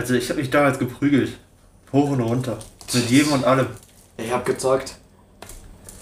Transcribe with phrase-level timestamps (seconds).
[0.00, 1.32] Also ich habe mich damals geprügelt.
[1.92, 2.56] Hoch und runter.
[2.94, 3.66] Mit jedem und allem.
[4.16, 4.94] Ich hab gezockt.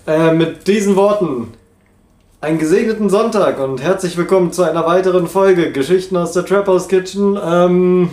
[0.06, 1.48] Äh, mit diesen Worten.
[2.40, 6.86] Einen gesegneten Sonntag und herzlich willkommen zu einer weiteren Folge Geschichten aus der Trap House
[6.86, 7.36] Kitchen.
[7.44, 8.10] Ähm,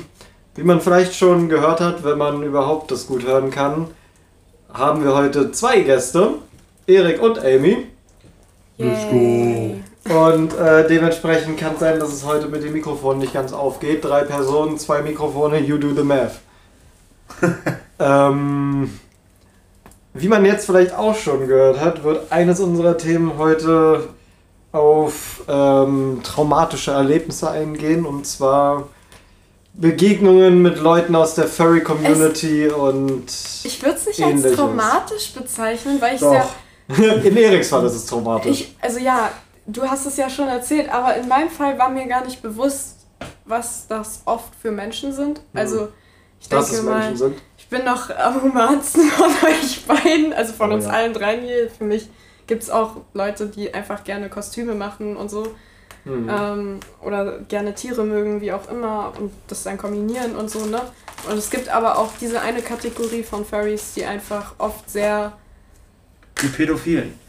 [0.55, 3.85] wie man vielleicht schon gehört hat, wenn man überhaupt das gut hören kann,
[4.73, 6.29] haben wir heute zwei Gäste.
[6.87, 7.85] Erik und Amy.
[8.79, 9.75] Let's go.
[10.09, 14.05] Und äh, dementsprechend kann es sein, dass es heute mit dem Mikrofon nicht ganz aufgeht.
[14.05, 16.39] Drei Personen, zwei Mikrofone, you do the math.
[17.99, 18.99] ähm,
[20.13, 24.09] wie man jetzt vielleicht auch schon gehört hat, wird eines unserer Themen heute
[24.71, 28.05] auf ähm, traumatische Erlebnisse eingehen.
[28.05, 28.89] Und zwar
[29.73, 33.25] Begegnungen mit Leuten aus der Furry Community und
[33.63, 34.45] Ich würde es nicht Ähnliches.
[34.45, 36.29] als traumatisch bezeichnen, weil ich Doch.
[36.29, 36.45] sehr.
[37.25, 38.61] In Eriks Fall ist es traumatisch.
[38.61, 39.31] Ich, also ja,
[39.67, 43.05] du hast es ja schon erzählt, aber in meinem Fall war mir gar nicht bewusst,
[43.45, 45.41] was das oft für Menschen sind.
[45.53, 45.89] Also
[46.39, 47.13] ich dass denke mal,
[47.57, 50.91] ich bin noch am humansten von euch beiden, also von Oh uns ja.
[50.91, 51.69] allen dreien hier.
[51.69, 52.09] Für mich
[52.47, 55.55] gibt es auch Leute, die einfach gerne Kostüme machen und so.
[56.03, 56.29] Hm.
[56.29, 60.79] ähm, oder gerne Tiere mögen, wie auch immer, und das dann kombinieren und so, ne?
[61.27, 65.33] Und es gibt aber auch diese eine Kategorie von Furries, die einfach oft sehr,
[66.43, 67.19] Die Pädophilen.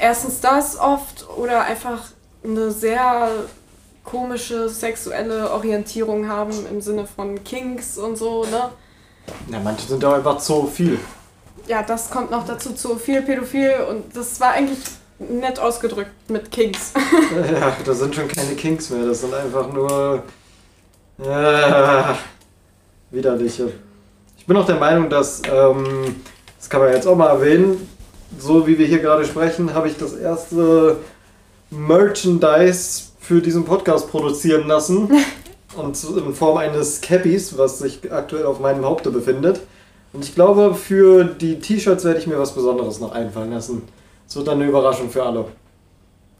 [0.00, 2.02] Erstens das oft oder einfach
[2.44, 3.28] eine sehr
[4.04, 8.70] komische sexuelle Orientierung haben im Sinne von Kinks und so, ne?
[9.50, 10.98] Ja, manche sind auch einfach zu viel.
[11.66, 14.80] Ja, das kommt noch dazu, zu viel Pädophil und das war eigentlich
[15.18, 16.92] nett ausgedrückt mit Kinks.
[17.52, 20.22] Ja, das sind schon keine Kings mehr, das sind einfach nur
[21.18, 22.14] äh,
[23.10, 23.72] widerliche.
[24.36, 26.16] Ich bin auch der Meinung, dass, ähm,
[26.58, 27.88] das kann man jetzt auch mal erwähnen,
[28.38, 30.98] so wie wir hier gerade sprechen, habe ich das erste
[31.70, 35.10] Merchandise für diesen Podcast produzieren lassen.
[35.76, 39.60] Und in Form eines Cappies, was sich aktuell auf meinem Haupte befindet.
[40.12, 43.82] Und ich glaube, für die T-Shirts werde ich mir was Besonderes noch einfallen lassen.
[44.28, 45.46] Es wird dann eine Überraschung für alle.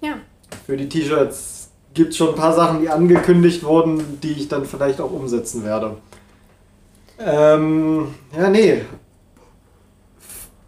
[0.00, 0.18] Ja.
[0.64, 4.64] Für die T-Shirts gibt es schon ein paar Sachen, die angekündigt wurden, die ich dann
[4.64, 5.96] vielleicht auch umsetzen werde.
[7.18, 8.82] Ähm, ja, nee.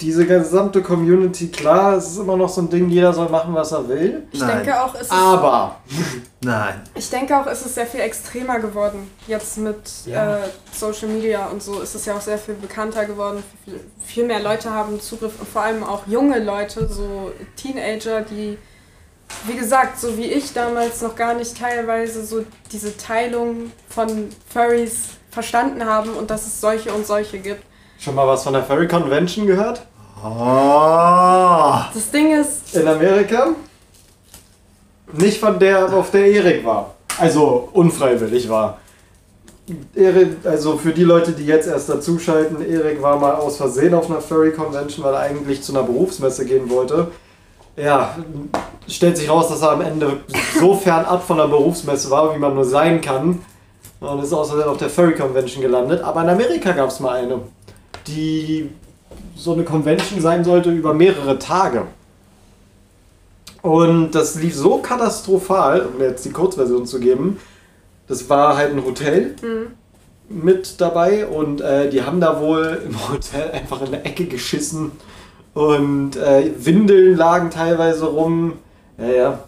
[0.00, 3.72] Diese gesamte Community, klar, es ist immer noch so ein Ding, jeder soll machen, was
[3.72, 4.24] er will.
[4.30, 4.58] Ich Nein.
[4.58, 5.76] denke auch, es ist Aber,
[6.42, 6.82] Nein.
[6.94, 9.10] Ich denke auch, es ist sehr viel extremer geworden.
[9.26, 10.36] Jetzt mit Ja.
[10.36, 10.40] äh,
[10.70, 13.42] Social Media und so ist es ja auch sehr viel bekannter geworden.
[13.64, 18.58] Viel, viel mehr Leute haben Zugriff und vor allem auch junge Leute, so Teenager, die,
[19.46, 25.04] wie gesagt, so wie ich damals noch gar nicht teilweise so diese Teilung von Furries
[25.30, 27.62] verstanden haben und dass es solche und solche gibt.
[27.98, 29.82] Schon mal was von der Furry Convention gehört?
[30.24, 31.80] Oh.
[31.94, 33.48] Das Ding ist, In Amerika?
[35.12, 36.94] Nicht von der, auf der Erik war.
[37.18, 38.78] Also unfreiwillig war.
[39.94, 44.08] Erik, also für die Leute, die jetzt erst dazuschalten, Erik war mal aus Versehen auf
[44.08, 47.08] einer Furry Convention, weil er eigentlich zu einer Berufsmesse gehen wollte.
[47.76, 48.16] Ja,
[48.88, 50.20] stellt sich raus, dass er am Ende
[50.58, 53.40] so fernab von der Berufsmesse war, wie man nur sein kann.
[54.00, 56.02] Und ist aus Versehen auf der Furry Convention gelandet.
[56.02, 57.40] Aber in Amerika gab es mal eine,
[58.08, 58.70] die
[59.34, 61.86] so eine Convention sein sollte über mehrere Tage.
[63.62, 67.38] Und das lief so katastrophal, um jetzt die Kurzversion zu geben.
[68.06, 69.72] Das war halt ein Hotel hm,
[70.28, 74.92] mit dabei und äh, die haben da wohl im Hotel einfach in der Ecke geschissen
[75.54, 78.54] und äh, Windeln lagen teilweise rum.
[78.98, 79.38] Ja, ja.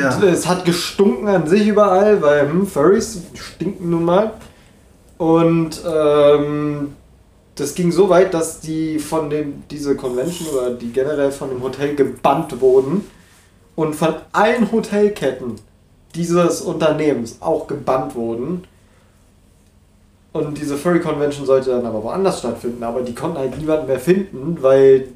[0.00, 0.22] Ja.
[0.22, 4.32] Es hat gestunken an sich überall, weil hm, Furries stinken nun mal.
[5.18, 6.96] Und ähm,
[7.56, 11.62] das ging so weit, dass die von dem, diese Convention oder die generell von dem
[11.62, 13.06] Hotel gebannt wurden
[13.74, 15.56] und von allen Hotelketten
[16.14, 18.64] dieses Unternehmens auch gebannt wurden.
[20.32, 24.00] Und diese Furry Convention sollte dann aber woanders stattfinden, aber die konnten halt niemanden mehr
[24.00, 25.08] finden, weil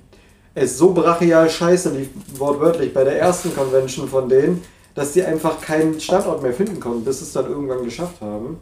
[0.54, 2.08] es so brachial scheiße lief,
[2.38, 4.62] wortwörtlich, bei der ersten Convention von denen,
[4.94, 8.58] dass die einfach keinen Standort mehr finden konnten, bis sie es dann irgendwann geschafft haben.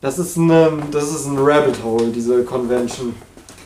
[0.00, 3.14] Das ist, eine, das ist ein Rabbit Hole, diese Convention.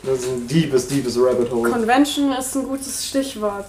[0.03, 1.69] Das ist ein deepes, deepes Rabbit Hole.
[1.71, 3.65] Convention ist ein gutes Stichwort.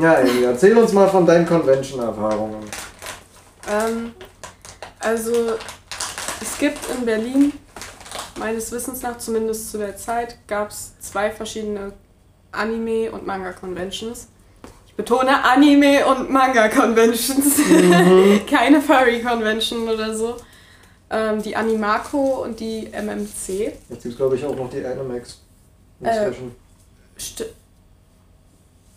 [0.00, 2.64] ja, Amy, erzähl uns mal von deinen Convention-Erfahrungen.
[3.70, 4.12] Ähm,
[4.98, 5.32] also,
[6.40, 7.52] es gibt in Berlin,
[8.38, 11.92] meines Wissens nach, zumindest zu der Zeit, gab es zwei verschiedene
[12.50, 14.28] Anime- und Manga-Conventions.
[14.86, 17.60] Ich betone Anime- und Manga-Conventions.
[18.50, 20.36] Keine Furry-Convention oder so.
[21.08, 23.72] Ähm, die Animako und die MMC.
[23.88, 25.40] Jetzt gibt es, glaube ich, auch noch die Animax.
[26.02, 26.32] Äh,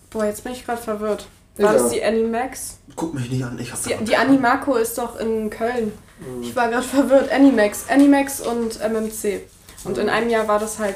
[0.10, 1.28] Boah, jetzt bin ich gerade verwirrt.
[1.58, 1.94] War das Egal.
[1.94, 2.78] die Animax?
[2.96, 5.92] Guck mich nicht an, ich hab Die, die Animaco ist doch in Köln.
[6.20, 6.44] Mhm.
[6.44, 7.32] Ich war gerade verwirrt.
[7.32, 7.86] Animax.
[7.90, 9.42] Animax und MMC.
[9.84, 10.96] Und in einem Jahr war das halt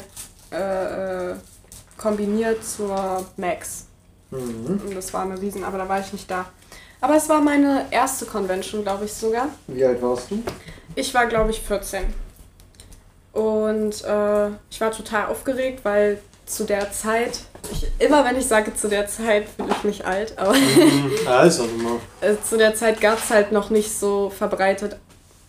[0.52, 1.36] äh, äh,
[1.98, 3.86] kombiniert zur Max.
[4.32, 4.82] Mhm.
[4.86, 6.46] Und das war eine Riesen, aber da war ich nicht da.
[7.04, 9.50] Aber es war meine erste Convention, glaube ich sogar.
[9.68, 10.42] Wie alt warst du?
[10.96, 12.06] Ich war, glaube ich, 14.
[13.34, 17.42] Und äh, ich war total aufgeregt, weil zu der Zeit,
[17.74, 20.56] ich, immer wenn ich sage zu der Zeit, fühle ich mich alt, aber
[21.26, 22.00] ja, ist auch immer.
[22.22, 24.96] äh, zu der Zeit gab es halt noch nicht so verbreitet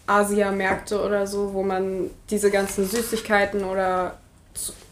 [0.09, 4.19] Asia-Märkte oder so, wo man diese ganzen Süßigkeiten oder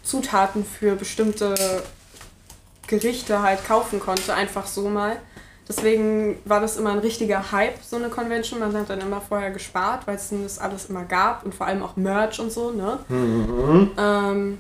[0.05, 1.56] Zutaten für bestimmte
[2.87, 5.17] Gerichte halt kaufen konnte, einfach so mal.
[5.69, 8.61] Deswegen war das immer ein richtiger Hype, so eine Convention.
[8.61, 11.82] Man hat dann immer vorher gespart, weil es das alles immer gab und vor allem
[11.82, 12.99] auch Merch und so, ne?
[13.09, 13.91] Mhm.
[13.97, 14.59] Ähm,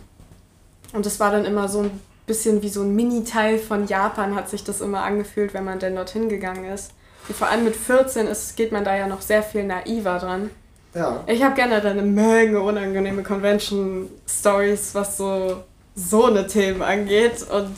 [0.92, 4.48] und das war dann immer so ein bisschen wie so ein Mini-Teil von Japan, hat
[4.48, 6.92] sich das immer angefühlt, wenn man denn dorthin gegangen ist.
[7.28, 10.50] Und vor allem mit 14 ist, geht man da ja noch sehr viel naiver dran.
[10.94, 11.24] Ja.
[11.26, 15.62] Ich habe generell eine Menge unangenehme Convention-Stories, was so
[15.94, 17.46] so eine Themen angeht.
[17.50, 17.76] Und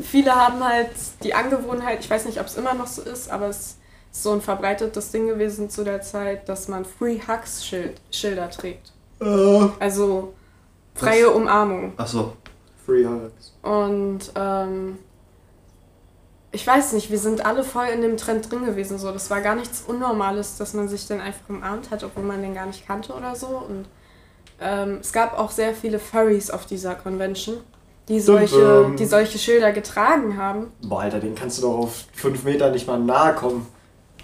[0.00, 0.90] viele haben halt
[1.22, 3.76] die Angewohnheit, ich weiß nicht, ob es immer noch so ist, aber es
[4.12, 8.50] ist so ein verbreitetes Ding gewesen zu der Zeit, dass man Free Hugs -Schild Schilder
[8.50, 8.92] trägt.
[9.20, 10.34] Äh, Also
[10.94, 11.92] freie Umarmung.
[11.96, 12.36] Achso.
[12.84, 13.54] Free Hugs.
[13.62, 14.98] Und ähm,
[16.52, 18.98] ich weiß nicht, wir sind alle voll in dem Trend drin gewesen.
[18.98, 19.12] So.
[19.12, 22.54] Das war gar nichts Unnormales, dass man sich dann einfach umarmt hat, obwohl man den
[22.54, 23.46] gar nicht kannte oder so.
[23.46, 23.86] Und
[24.60, 27.58] ähm, es gab auch sehr viele Furries auf dieser Convention,
[28.08, 28.96] die solche, dum.
[28.96, 30.72] die solche Schilder getragen haben.
[30.82, 33.66] Boah, Alter, den kannst du doch auf 5 Meter nicht mal nahe kommen.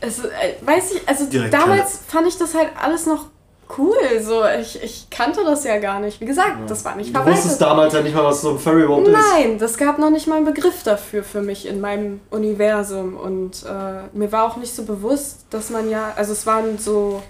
[0.00, 0.28] Es, äh,
[0.60, 3.26] weiß ich, also Direkt damals fand ich das halt alles noch
[3.78, 3.96] cool.
[4.22, 6.20] So, ich, ich kannte das ja gar nicht.
[6.20, 7.60] Wie gesagt, das war nicht Du wusstest verbreitet.
[7.62, 9.16] damals ja nicht mal, was so ein Furry überhaupt ist.
[9.32, 13.16] Nein, das gab noch nicht mal einen Begriff dafür für mich in meinem Universum.
[13.16, 17.22] Und äh, mir war auch nicht so bewusst, dass man ja, also es waren so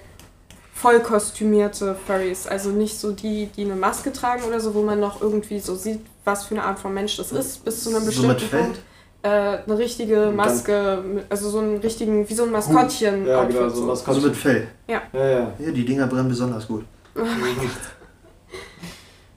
[0.76, 5.00] voll kostümierte Furries, also nicht so die, die eine Maske tragen oder so, wo man
[5.00, 8.00] noch irgendwie so sieht, was für eine Art von Mensch das ist, bis zu einem
[8.00, 8.60] So bestimmten mit Fell?
[8.62, 8.78] Punkt.
[9.22, 13.26] Äh, eine richtige Maske, also so einen richtigen, wie so ein Maskottchen.
[13.26, 14.24] Ja, genau, Outfit so ein Also Maskottchen.
[14.24, 14.68] mit Fell.
[14.86, 15.52] Ja, ja.
[15.58, 16.84] Ja, die Dinger brennen besonders gut.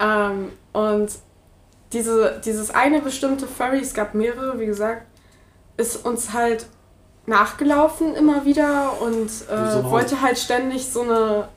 [0.01, 1.09] Ähm, und
[1.91, 5.05] diese, dieses eine bestimmte Furry, es gab mehrere, wie gesagt,
[5.75, 6.67] ist uns halt
[7.29, 11.47] nachgelaufen immer wieder und so äh, wollte halt ständig so eine,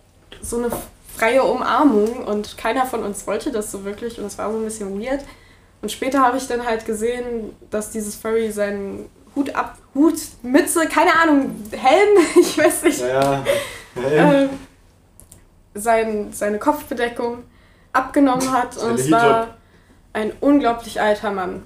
[0.40, 0.70] so eine
[1.16, 4.64] freie Umarmung und keiner von uns wollte das so wirklich und es war so ein
[4.64, 5.24] bisschen weird.
[5.80, 10.86] Und später habe ich dann halt gesehen, dass dieses Furry seinen Hut ab, Hut, Mütze,
[10.86, 13.42] keine Ahnung, Helm, ich weiß nicht, Ja,
[13.96, 14.32] ja.
[14.32, 14.50] ähm,
[15.74, 17.44] sein, seine Kopfbedeckung
[17.94, 19.56] abgenommen hat und es war
[20.12, 21.62] ein unglaublich alter Mann.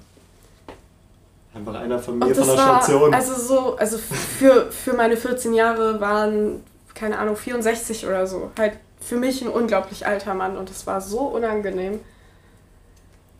[1.57, 3.13] Einfach einer von mir von der war, Station.
[3.13, 6.63] also so, also für, für meine 14 Jahre waren,
[6.93, 8.51] keine Ahnung, 64 oder so.
[8.59, 11.99] Halt für mich ein unglaublich alter Mann und es war so unangenehm.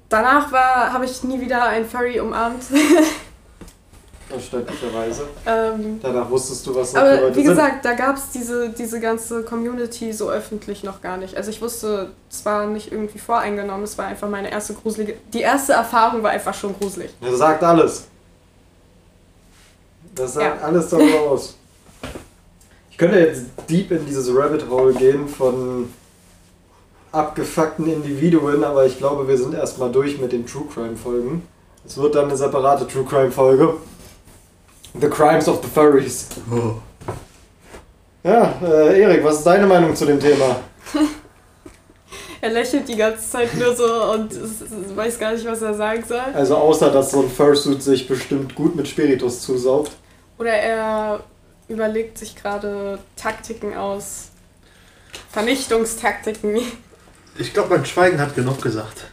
[0.09, 2.63] Danach war, habe ich nie wieder ein Furry umarmt.
[4.29, 5.24] Verständlicherweise.
[5.45, 7.47] ähm, Danach wusstest du, was das Aber wie sind.
[7.47, 11.35] gesagt, da gab es diese, diese ganze Community so öffentlich noch gar nicht.
[11.38, 15.15] Also ich wusste, es war nicht irgendwie voreingenommen, es war einfach meine erste gruselige.
[15.33, 17.12] Die erste Erfahrung war einfach schon gruselig.
[17.21, 18.06] Das sagt alles.
[20.13, 20.66] Das sagt Ja.
[20.68, 21.56] alles darüber aus.
[22.92, 25.87] Ich könnte jetzt deep in dieses Rabbit Hole gehen von
[27.11, 31.44] abgefuckten Individuen, aber ich glaube, wir sind erstmal durch mit den True Crime Folgen.
[31.85, 33.75] Es wird dann eine separate True Crime Folge.
[34.99, 36.27] The Crimes of the Furries.
[36.51, 36.75] Oh.
[38.23, 40.57] Ja, äh, Erik, was ist deine Meinung zu dem Thema?
[42.39, 44.30] Er lächelt die ganze Zeit nur so und
[44.95, 46.21] weiß gar nicht, was er sagen soll.
[46.35, 49.94] Also außer, dass so ein Fursuit sich bestimmt gut mit Spiritus zusaugt.
[50.37, 51.23] Oder er
[51.68, 54.30] überlegt sich gerade Taktiken aus.
[55.31, 56.59] Vernichtungstaktiken.
[57.39, 59.06] Ich glaube, mein Schweigen hat genug gesagt.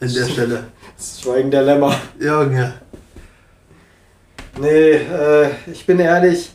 [0.00, 0.64] An der Stelle.
[0.96, 1.94] Das Schweigen der Lämmer.
[2.18, 2.74] Junge.
[4.60, 6.50] Nee, äh, ich bin ehrlich,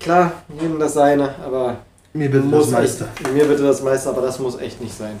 [0.00, 1.78] klar, jedem das seine, aber
[2.12, 3.08] Mir bitte das Meister.
[3.14, 5.18] Echt, mir bitte das Meister, aber das muss echt nicht sein.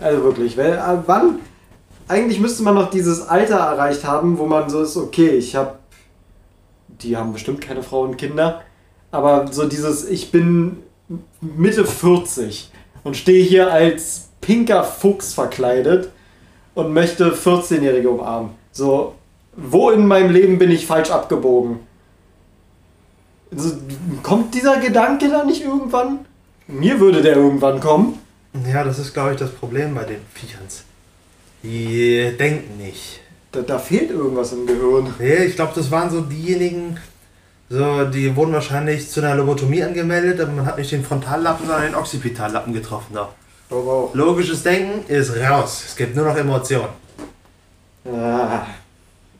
[0.00, 1.40] Also wirklich, weil, äh, wann?
[2.08, 5.74] Eigentlich müsste man noch dieses Alter erreicht haben, wo man so ist, okay, ich habe,
[6.88, 8.62] die haben bestimmt keine Frau und Kinder,
[9.10, 10.82] aber so dieses, ich bin
[11.40, 12.70] Mitte 40
[13.04, 16.10] und stehe hier als pinker Fuchs verkleidet
[16.74, 18.50] und möchte 14-Jährige umarmen.
[18.72, 19.14] So,
[19.56, 21.80] wo in meinem Leben bin ich falsch abgebogen?
[23.52, 23.76] Also,
[24.22, 26.20] kommt dieser Gedanke da nicht irgendwann?
[26.66, 28.18] Mir würde der irgendwann kommen.
[28.72, 30.62] Ja, das ist, glaube ich, das Problem bei den Viechern.
[31.62, 33.20] Die denken nicht.
[33.52, 35.14] da, da fehlt irgendwas im Gehirn.
[35.18, 36.98] Nee, ich glaube, das waren so diejenigen,
[37.68, 41.86] so, die wurden wahrscheinlich zu einer Lobotomie angemeldet, aber man hat nicht den Frontallappen, sondern
[41.86, 43.14] den Occipitallappen getroffen.
[43.14, 43.28] Da.
[44.12, 45.84] Logisches Denken ist raus.
[45.86, 46.88] Es gibt nur noch Emotionen.
[48.06, 48.66] Ah,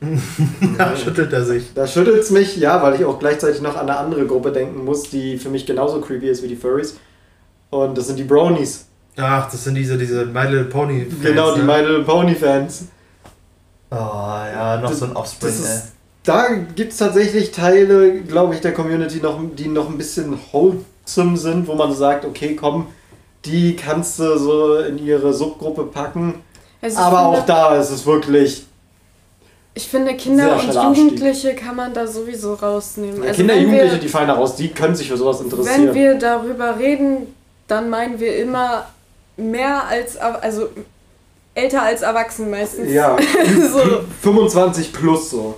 [0.79, 1.73] Da schüttelt er sich.
[1.75, 4.85] da schüttelt es mich, ja, weil ich auch gleichzeitig noch an eine andere Gruppe denken
[4.85, 6.97] muss, die für mich genauso creepy ist wie die Furries.
[7.71, 8.87] Und das sind die Bronies.
[9.17, 11.67] Ach, das sind diese, diese My Little Pony Fans, genau, die ne?
[11.67, 12.87] My Little Pony Fans.
[13.91, 15.81] Oh ja, noch Das- so ein Offspring, ist- ey.
[16.25, 21.37] Da gibt es tatsächlich Teile, glaube ich, der Community, noch, die noch ein bisschen wholesome
[21.37, 22.87] sind, wo man sagt, okay, komm,
[23.45, 26.37] die kannst du so in ihre Subgruppe packen.
[26.81, 28.67] Also Aber auch da ist es wirklich.
[29.77, 30.73] Ich finde, Kinder und.
[30.73, 33.23] Jugendliche kann man da sowieso rausnehmen.
[33.23, 35.89] Also Kinder, Jugendliche, wir, die fallen da raus, die können sich für sowas interessieren.
[35.89, 37.35] Wenn wir darüber reden,
[37.67, 38.87] dann meinen wir immer
[39.37, 40.69] mehr als, also
[41.55, 42.93] älter als erwachsen meistens.
[42.93, 43.17] ja,
[43.73, 45.57] so, 25 plus so.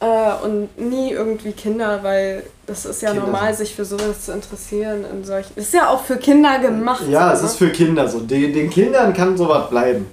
[0.00, 4.32] äh, und nie irgendwie Kinder, weil das ist ja Kinder normal, sich für sowas zu
[4.32, 5.04] interessieren.
[5.10, 7.04] In solchen, ist ja auch für Kinder gemacht.
[7.08, 7.66] Ja, es so, ist ne?
[7.66, 8.20] für Kinder so.
[8.20, 10.06] Den, den Kindern kann sowas bleiben.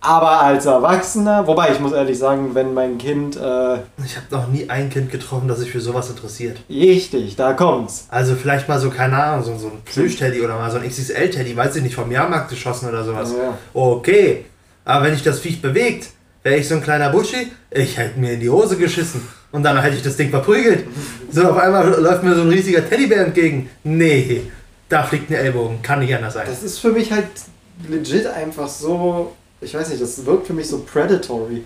[0.00, 3.74] Aber als Erwachsener, wobei ich muss ehrlich sagen, wenn mein Kind, äh,
[4.04, 6.58] Ich habe noch nie ein Kind getroffen, das sich für sowas interessiert.
[6.70, 8.06] richtig, da kommt's.
[8.08, 11.56] Also vielleicht mal so, keine Ahnung, so, so ein Plüsch-Teddy oder mal so ein XXL-Teddy,
[11.56, 13.32] weiß ich nicht, vom Jahrmarkt geschossen oder sowas.
[13.32, 13.58] Ja.
[13.74, 14.44] Okay,
[14.84, 16.10] aber wenn ich das Viech bewegt,
[16.44, 19.80] wäre ich so ein kleiner Buschi, ich hätte mir in die Hose geschissen und dann
[19.82, 20.86] hätte ich das Ding verprügelt.
[21.32, 23.68] So auf einmal läuft mir so ein riesiger Teddybär entgegen.
[23.82, 24.42] Nee,
[24.88, 26.46] da fliegt ein Ellbogen, kann nicht anders sein.
[26.48, 27.26] Das ist für mich halt
[27.88, 31.64] legit einfach so, ich weiß nicht, das wirkt für mich so predatory.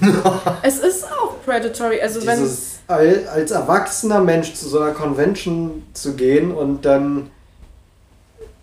[0.62, 2.00] Es ist auch predatory.
[2.00, 7.30] Also wenn Dieses, al- als erwachsener Mensch zu so einer Convention zu gehen und dann.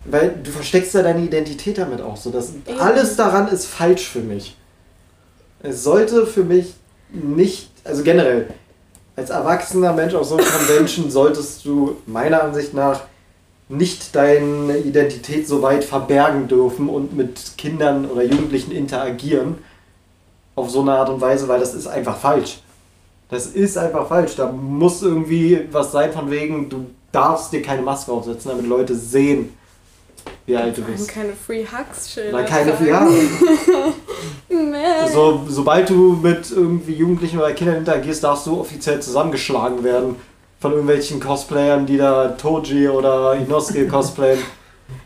[0.04, 2.30] Weil du versteckst ja deine Identität damit auch so.
[2.30, 2.78] Das, Eben.
[2.80, 4.56] alles daran ist falsch für mich.
[5.62, 6.74] Es sollte für mich
[7.10, 8.48] nicht, also generell,
[9.14, 13.02] als erwachsener Mensch auf so einer Convention solltest du meiner Ansicht nach
[13.72, 19.58] nicht deine Identität so weit verbergen dürfen und mit Kindern oder Jugendlichen interagieren
[20.54, 22.60] auf so eine Art und Weise, weil das ist einfach falsch.
[23.30, 24.36] Das ist einfach falsch.
[24.36, 28.94] Da muss irgendwie was sein von wegen, du darfst dir keine Maske aufsetzen, damit Leute
[28.94, 29.54] sehen,
[30.44, 31.08] wie alt du bist.
[31.08, 32.42] keine Free Hugs Schilder.
[32.44, 33.08] Keine, ja,
[34.50, 35.10] Nee.
[35.10, 40.16] so, sobald du mit irgendwie Jugendlichen oder Kindern interagierst, darfst du offiziell zusammengeschlagen werden
[40.62, 44.38] von irgendwelchen Cosplayern, die da Toji oder Inosuke cosplayen.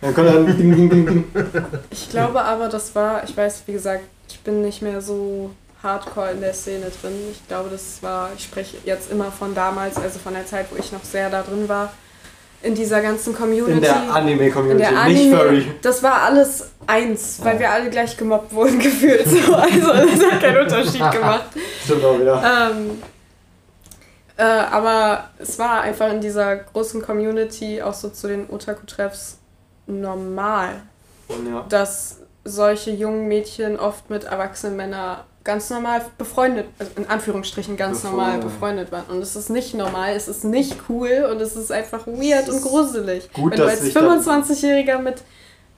[0.03, 1.25] Dann können dann ding, ding, ding, ding.
[1.91, 5.51] Ich glaube aber, das war, ich weiß, wie gesagt, ich bin nicht mehr so
[5.83, 7.15] hardcore in der Szene drin.
[7.33, 10.77] Ich glaube, das war, ich spreche jetzt immer von damals, also von der Zeit, wo
[10.77, 11.91] ich noch sehr da drin war,
[12.63, 13.73] in dieser ganzen Community.
[13.73, 15.67] In der in Anime-Community, der nicht Anime, Furry.
[15.81, 19.27] das war alles eins, weil wir alle gleich gemobbt wurden gefühlt.
[19.27, 19.55] So.
[19.55, 21.45] Also das hat keinen Unterschied gemacht.
[21.83, 22.43] Stimmt auch wieder.
[22.45, 22.91] Ähm,
[24.37, 29.39] äh, aber es war einfach in dieser großen Community, auch so zu den Otaku-Treffs,
[29.87, 30.83] normal,
[31.29, 31.65] Ja.
[31.69, 38.03] dass solche jungen Mädchen oft mit erwachsenen Männern ganz normal befreundet, also in Anführungsstrichen ganz
[38.03, 38.91] normal Befreundet.
[38.91, 39.05] befreundet waren.
[39.17, 42.49] Und es ist nicht normal, es ist nicht cool und es ist einfach weird Es
[42.51, 43.33] und ist gruselig.
[43.33, 45.23] gut, Wenn du als sich da- 25-Jähriger mit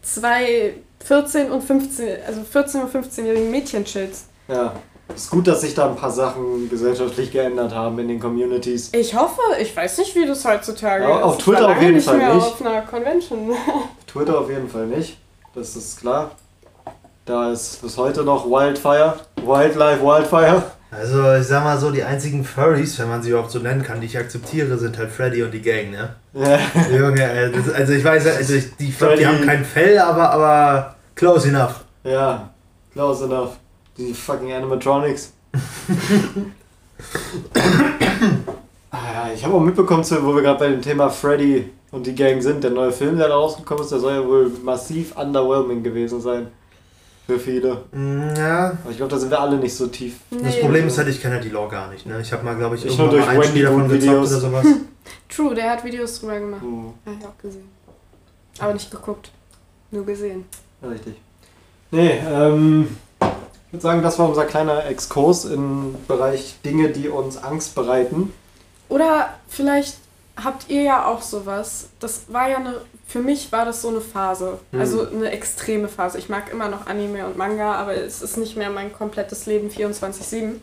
[0.03, 0.75] zwei
[1.05, 4.27] 14 und 15, also 14 und 15-jährigen Mädchen chillst.
[4.49, 4.73] Ja.
[5.15, 8.91] Es ist gut, dass sich da ein paar Sachen gesellschaftlich geändert haben in den Communities.
[8.93, 11.23] Ich hoffe, ich weiß nicht, wie das heutzutage Ja, ist.
[11.25, 12.47] auf Twitter auf jeden nicht Fall mehr nicht.
[12.47, 13.53] auf einer Convention.
[14.07, 15.19] Twitter auf jeden Fall nicht.
[15.55, 16.31] Das ist klar.
[17.25, 19.15] Da ist bis heute noch Wildfire.
[19.45, 20.63] Wildlife Wildfire.
[20.91, 24.01] Also ich sag mal so, die einzigen Furries, wenn man sie überhaupt so nennen kann,
[24.01, 26.15] die ich akzeptiere, sind halt Freddy und die Gang, ne?
[26.33, 26.59] Ja.
[26.97, 29.99] Junge, ey, das, also ich weiß, also ich, die, ich glaub, die haben kein Fell,
[29.99, 31.85] aber, aber close enough.
[32.05, 32.49] ja.
[32.95, 33.51] Close enough.
[33.99, 35.33] Die fucking Animatronics.
[38.91, 42.07] ah, ja, ich habe auch mitbekommen, zu- wo wir gerade bei dem Thema Freddy und
[42.07, 42.63] die Gang sind.
[42.65, 46.49] Der neue Film, der da rausgekommen ist, der soll ja wohl massiv underwhelming gewesen sein.
[47.27, 47.83] Für viele.
[47.93, 50.15] Mm, Ja, Aber ich glaube, da sind wir alle nicht so tief.
[50.31, 50.61] das Nee.
[50.63, 52.19] Problem ist halt, ich kenne ja die Lore gar nicht, ne?
[52.23, 54.27] Ich habe mal, glaube ich, Ich irgendwann nur mal durch ein Spiel davon gezockt oder
[54.41, 54.67] sowas.
[55.29, 56.63] True, der hat Videos drüber gemacht.
[56.63, 57.69] Hm, Hab ich auch gesehen.
[58.61, 59.31] Aber nicht geguckt.
[59.91, 60.45] Nur gesehen.
[60.83, 61.17] richtig.
[61.91, 62.89] Nee, ähm,
[63.69, 68.33] ich würde sagen, das war unser kleiner Exkurs im Bereich Dinge, die uns Angst bereiten.
[68.89, 69.97] Oder vielleicht
[70.43, 71.89] habt ihr ja auch sowas.
[72.01, 72.75] Das war ja eine.
[73.07, 74.59] Für mich war das so eine Phase.
[74.73, 74.81] Hm.
[74.81, 76.19] Also eine extreme Phase.
[76.19, 79.71] Ich mag immer noch Anime und Manga, aber es ist nicht mehr mein komplettes Leben
[79.71, 80.55] 24-7.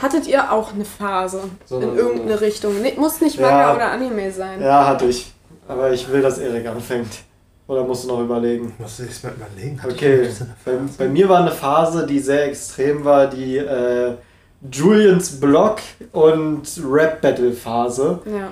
[0.00, 2.80] Hattet ihr auch eine Phase So eine- in irgendeine Richtung?
[2.80, 3.50] Nee, muss nicht Ja.
[3.50, 4.60] Manga oder Anime sein.
[4.62, 5.32] Ja, hatte ich.
[5.68, 7.08] Aber ich will, dass Erik anfängt.
[7.70, 8.72] Oder musst du noch überlegen?
[8.78, 9.80] Muss ich mir überlegen.
[9.80, 10.28] hatte ich Okay,
[10.64, 10.94] bei, Phase?
[10.98, 14.14] bei mir war eine Phase, die sehr extrem war, die äh,
[14.72, 15.76] Julians Block
[16.10, 18.18] und Rap-Battle-Phase.
[18.26, 18.48] Ja.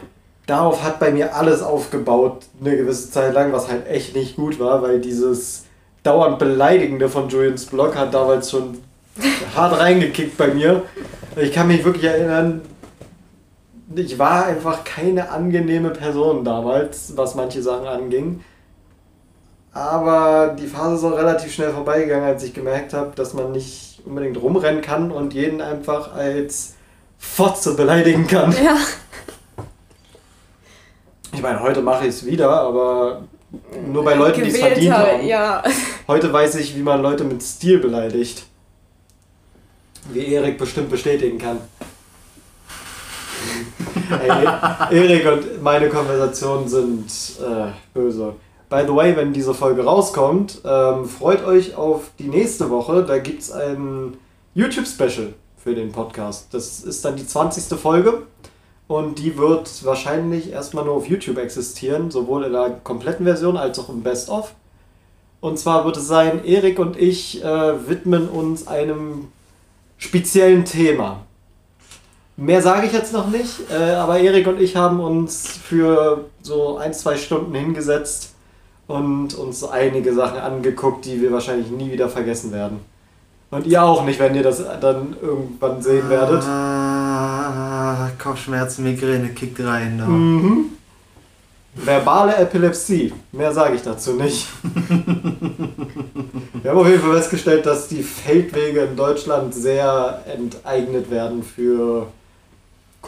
[0.46, 4.60] Darauf hat bei mir alles aufgebaut, eine gewisse Zeit lang, was halt echt nicht gut
[4.60, 5.64] war, weil dieses
[6.04, 8.78] dauernd Beleidigende von Julians Block hat damals schon
[9.56, 10.84] hart reingekickt bei mir.
[11.34, 12.60] Ich kann mich wirklich erinnern,
[13.96, 18.44] ich war einfach keine angenehme Person damals, was manche Sachen anging.
[19.78, 24.00] Aber die Phase ist auch relativ schnell vorbeigegangen, als ich gemerkt habe, dass man nicht
[24.04, 26.74] unbedingt rumrennen kann und jeden einfach als
[27.16, 28.52] Fotze beleidigen kann.
[28.52, 28.76] Ja.
[31.32, 33.22] Ich meine, heute mache ich es wieder, aber
[33.86, 35.24] nur bei Leuten, die es verdient haben.
[35.24, 35.62] Ja.
[36.08, 38.46] Heute weiß ich, wie man Leute mit Stil beleidigt.
[40.12, 41.60] Wie Erik bestimmt bestätigen kann.
[44.90, 47.06] Ey, Erik und meine Konversationen sind
[47.40, 48.34] äh, böse.
[48.68, 53.02] By the way, wenn diese Folge rauskommt, ähm, freut euch auf die nächste Woche.
[53.02, 54.18] Da gibt es ein
[54.54, 56.48] YouTube-Special für den Podcast.
[56.52, 57.78] Das ist dann die 20.
[57.78, 58.24] Folge.
[58.86, 63.78] Und die wird wahrscheinlich erstmal nur auf YouTube existieren, sowohl in der kompletten Version als
[63.78, 64.52] auch im Best-of.
[65.40, 69.28] Und zwar wird es sein, Erik und ich äh, widmen uns einem
[69.96, 71.20] speziellen Thema.
[72.36, 76.76] Mehr sage ich jetzt noch nicht, äh, aber Erik und ich haben uns für so
[76.76, 78.34] ein, zwei Stunden hingesetzt
[78.88, 82.80] und uns einige Sachen angeguckt, die wir wahrscheinlich nie wieder vergessen werden.
[83.50, 86.42] Und ihr auch nicht, wenn ihr das dann irgendwann sehen werdet.
[86.44, 89.98] Ah, Kopfschmerzen, Migräne kickt rein.
[89.98, 90.06] Da.
[90.06, 90.66] Mhm.
[91.74, 93.12] Verbale Epilepsie.
[93.32, 94.48] Mehr sage ich dazu nicht.
[96.62, 102.08] Wir haben auf jeden Fall festgestellt, dass die Feldwege in Deutschland sehr enteignet werden für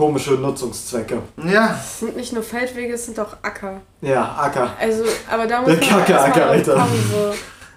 [0.00, 1.18] komische Nutzungszwecke.
[1.44, 3.82] Ja, Es sind nicht nur Feldwege, es sind auch Acker.
[4.00, 4.70] Ja, Acker.
[4.80, 6.74] Also, aber da muss Der man Kacke, Acker, Alter.
[6.76, 7.34] Pause.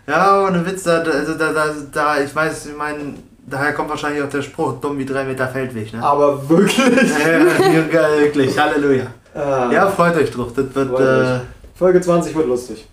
[0.08, 3.16] ja, ohne Witz, da, also da, da, da, ich weiß, ich meine,
[3.46, 6.02] daher kommt wahrscheinlich auch der Spruch, dumm wie drei Meter Feldweg, ne?
[6.02, 6.78] Aber wirklich.
[6.80, 9.08] Ja, wirklich, Halleluja.
[9.36, 11.42] Äh, Ja, freut euch drauf, das wird, äh,
[11.76, 12.88] Folge 20 wird lustig.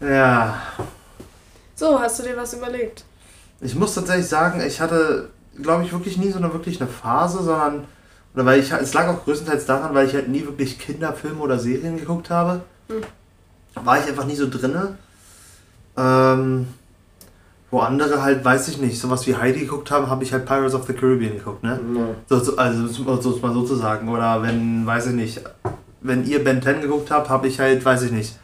[0.00, 0.54] ja.
[1.74, 3.04] So, hast du dir was überlegt?
[3.62, 5.30] Ich muss tatsächlich sagen, ich hatte,
[5.60, 7.84] glaube ich, wirklich nie so eine wirklich eine Phase, sondern,
[8.34, 11.58] oder weil ich, es lag auch größtenteils daran, weil ich halt nie wirklich Kinderfilme oder
[11.58, 12.62] Serien geguckt habe.
[12.88, 13.02] Hm.
[13.84, 14.96] War ich einfach nie so drinne.
[15.96, 16.68] Ähm,
[17.70, 20.74] wo andere halt, weiß ich nicht, sowas wie Heidi geguckt haben, habe ich halt Pirates
[20.74, 21.78] of the Caribbean geguckt, ne?
[21.94, 22.06] Ja.
[22.28, 24.08] So, so, also, so, so mal so zu sagen.
[24.08, 25.40] Oder wenn, weiß ich nicht,
[26.00, 28.36] wenn ihr Ben 10 geguckt habt, habe ich halt, weiß ich nicht,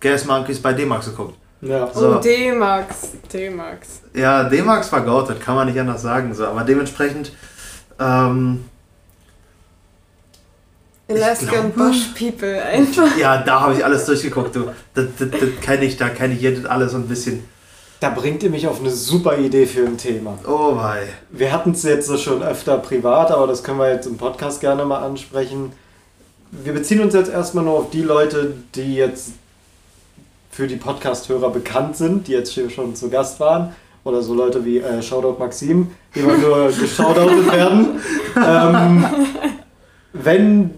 [0.00, 1.38] Gas Monkeys bei D-Max geguckt.
[1.60, 1.88] Ja.
[1.92, 2.16] So.
[2.16, 3.12] Oh, D-Max.
[3.32, 4.02] D-Max.
[4.12, 6.34] Ja, D-Max war Goat, das kann man nicht anders sagen.
[6.34, 6.46] So.
[6.46, 7.32] Aber dementsprechend,
[8.00, 8.64] ähm,
[11.08, 13.16] Alaskan Bush People einfach.
[13.18, 14.56] ja, da habe ich alles durchgeguckt.
[14.56, 14.70] Du.
[14.94, 17.44] Das, das, das kenne ich, da kenne ich jedes alles so ein bisschen.
[18.00, 20.38] Da bringt ihr mich auf eine super Idee für ein Thema.
[20.46, 21.08] Oh wei.
[21.30, 24.60] Wir hatten es jetzt so schon öfter privat, aber das können wir jetzt im Podcast
[24.60, 25.72] gerne mal ansprechen.
[26.50, 29.32] Wir beziehen uns jetzt erstmal nur auf die Leute, die jetzt
[30.50, 33.74] für die Podcast-Hörer bekannt sind, die jetzt hier schon zu Gast waren.
[34.04, 38.00] Oder so Leute wie äh, Shoutout Maxim, die mal nur geshoutoutet werden.
[38.36, 39.06] Ähm,
[40.12, 40.74] wenn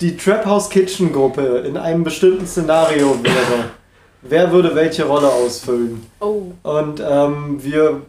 [0.00, 3.70] die Trap House Kitchen Gruppe in einem bestimmten Szenario wäre,
[4.22, 6.06] wer würde welche Rolle ausfüllen?
[6.20, 6.44] Oh.
[6.62, 8.02] Und ähm, wir,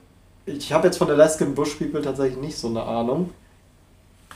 [0.46, 3.32] ich habe jetzt von Alaskan Bush People tatsächlich nicht so eine Ahnung.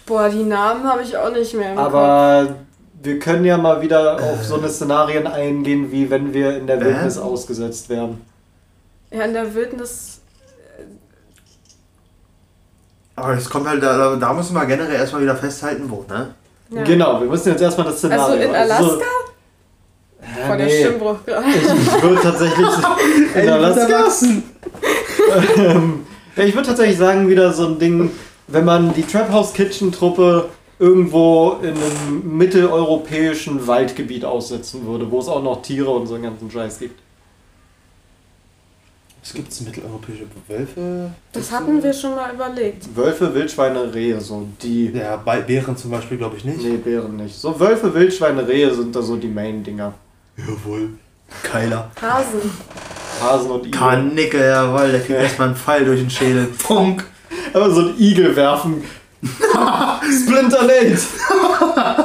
[0.06, 1.88] Boah, die Namen habe ich auch nicht mehr im Kopf.
[1.88, 2.56] Aber
[3.02, 6.82] wir können ja mal wieder auf so eine Szenarien eingehen, wie wenn wir in der
[6.82, 6.86] Äh?
[6.86, 8.22] Wildnis ausgesetzt wären.
[9.12, 10.20] Ja, in der Wildnis.
[13.16, 16.36] Aber es kommt halt, da, da müssen wir generell erstmal wieder festhalten, wo, ne?
[16.70, 16.84] Ja.
[16.84, 18.26] Genau, wir müssen jetzt erstmal das Szenario.
[18.26, 19.06] Also in Alaska?
[20.22, 21.48] ja, Voll der nee, Stimmbruch gerade.
[21.50, 22.68] ich, ich würde tatsächlich
[23.36, 24.06] in Alaska.
[25.58, 28.12] ähm, ich würde tatsächlich sagen, wieder so ein Ding,
[28.48, 30.50] wenn man die Trap House Kitchen Truppe
[30.80, 36.24] irgendwo in einem mitteleuropäischen Waldgebiet aussetzen würde, wo es auch noch Tiere und so einen
[36.24, 37.00] ganzen Scheiß gibt.
[39.26, 41.10] Es gibt mitteleuropäische Wölfe.
[41.34, 42.96] Das hatten wir schon mal überlegt.
[42.96, 44.92] Wölfe, Wildschweine, Rehe, so die.
[44.92, 46.62] Ja, bei Bären zum Beispiel glaube ich nicht.
[46.62, 47.34] Nee, Bären nicht.
[47.34, 49.96] So Wölfe, Wildschweine, Rehe sind da so die Main-Dinger.
[50.38, 50.90] Jawohl.
[51.42, 51.90] Keiler.
[52.00, 52.52] Hasen.
[53.20, 53.80] Hasen und Igel.
[53.80, 56.46] Kanicke, jawohl, der kriegt erstmal einen Pfeil durch den Schädel.
[56.46, 57.04] Punk.
[57.52, 58.84] Aber so ein Igel werfen.
[59.24, 62.05] Splinter Nate!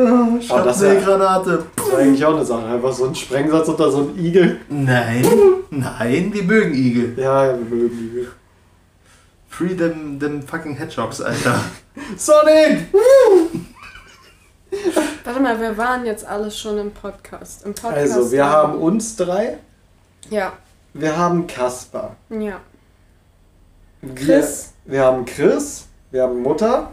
[0.00, 1.64] Oh, das wär- Granate.
[1.76, 2.66] Das war eigentlich auch eine Sache.
[2.66, 4.60] Einfach so ein Sprengsatz unter so ein Igel.
[4.68, 5.26] Nein,
[5.70, 7.14] nein, wir mögen Igel.
[7.18, 8.30] Ja, wir mögen Igel.
[9.48, 11.58] Free them, them fucking Hedgehogs, Alter.
[12.16, 12.86] Sonic!
[15.24, 17.64] Warte mal, wer waren jetzt alles schon im Podcast?
[17.66, 19.58] Im Podcast Also, wir haben uns drei.
[20.30, 20.52] Ja,
[20.94, 22.14] Wir haben Kasper.
[22.30, 22.60] ja.
[24.00, 24.74] Wir, Chris.
[24.84, 25.86] wir haben Chris.
[26.12, 26.92] Wir haben Mutter.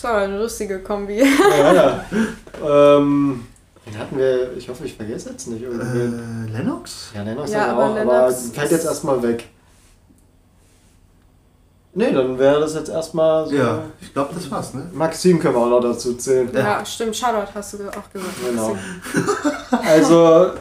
[0.00, 1.18] Das war eine lustige Kombi.
[1.18, 2.04] Ja, ja.
[2.98, 3.44] ähm,
[3.84, 4.56] wen hatten wir?
[4.56, 5.60] Ich hoffe, ich vergesse jetzt nicht.
[5.60, 6.46] Irgendwen.
[6.48, 7.10] Äh, Lennox?
[7.12, 9.48] ja, Lennox Ja, aber auch, Lennox aber fällt jetzt erstmal weg.
[11.94, 13.56] Nee, dann wäre das jetzt erstmal so.
[13.56, 14.88] Ja, ich glaube, das war's, ne?
[14.92, 16.48] Maxim können wir auch noch dazu zählen.
[16.54, 17.16] Ja, stimmt.
[17.16, 18.34] Charlotte hast du auch gesagt.
[18.48, 18.76] Genau.
[19.84, 20.52] Also,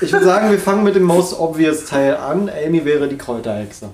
[0.00, 2.48] ich würde sagen, wir fangen mit dem most obvious Teil an.
[2.48, 3.88] Amy wäre die Kräuterhexe.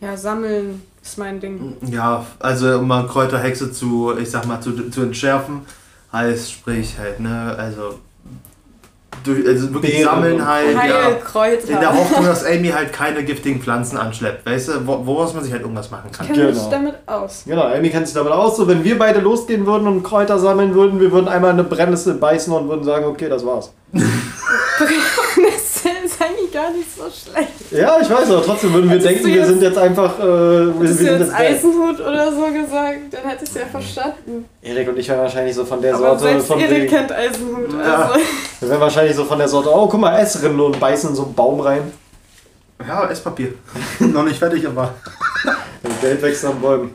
[0.00, 1.76] Ja, sammeln ist mein Ding.
[1.90, 5.62] Ja, also um mal Kräuterhexe zu, ich sag mal, zu, zu entschärfen,
[6.12, 7.98] heißt, sprich halt, ne, also,
[9.24, 10.80] durch, also wirklich Beeren sammeln und- halt, ja.
[11.04, 11.68] Heilkräuter.
[11.68, 15.42] In der Hoffnung, dass Amy halt keine giftigen Pflanzen anschleppt, weißt du, wo, woraus man
[15.44, 16.26] sich halt irgendwas machen kann.
[16.26, 16.70] Ich kenne mich Genau.
[16.70, 17.42] damit aus.
[17.46, 18.56] Genau, Amy kennt sich damit aus.
[18.56, 22.14] So, wenn wir beide losgehen würden und Kräuter sammeln würden, wir würden einmal eine Brennnessel
[22.14, 23.72] beißen und würden sagen, okay, das war's.
[26.22, 27.52] Das ist eigentlich gar nicht so schlecht.
[27.72, 30.18] Ja, ich weiß, aber trotzdem würden wir Hättest denken, du wir jetzt- sind jetzt einfach.
[30.18, 31.34] Äh, wir, wir sind jetzt jetzt.
[31.34, 34.44] Eisenhut oder so gesagt, dann hätte ich es ja verstanden.
[34.62, 36.22] Erik und ich wären wahrscheinlich so von der Aber Sorte.
[36.24, 37.72] selbst Von Erik wegen, kennt Eisenhut.
[37.72, 38.02] Ja.
[38.10, 38.20] Also.
[38.60, 41.24] wir wären wahrscheinlich so von der Sorte, oh, guck mal, Essrinde und beißen in so
[41.24, 41.92] einen Baum rein.
[42.86, 43.54] Ja, Esspapier.
[44.00, 44.94] Noch nicht fertig, aber.
[45.82, 46.94] Und Geld wächst an Bäumen.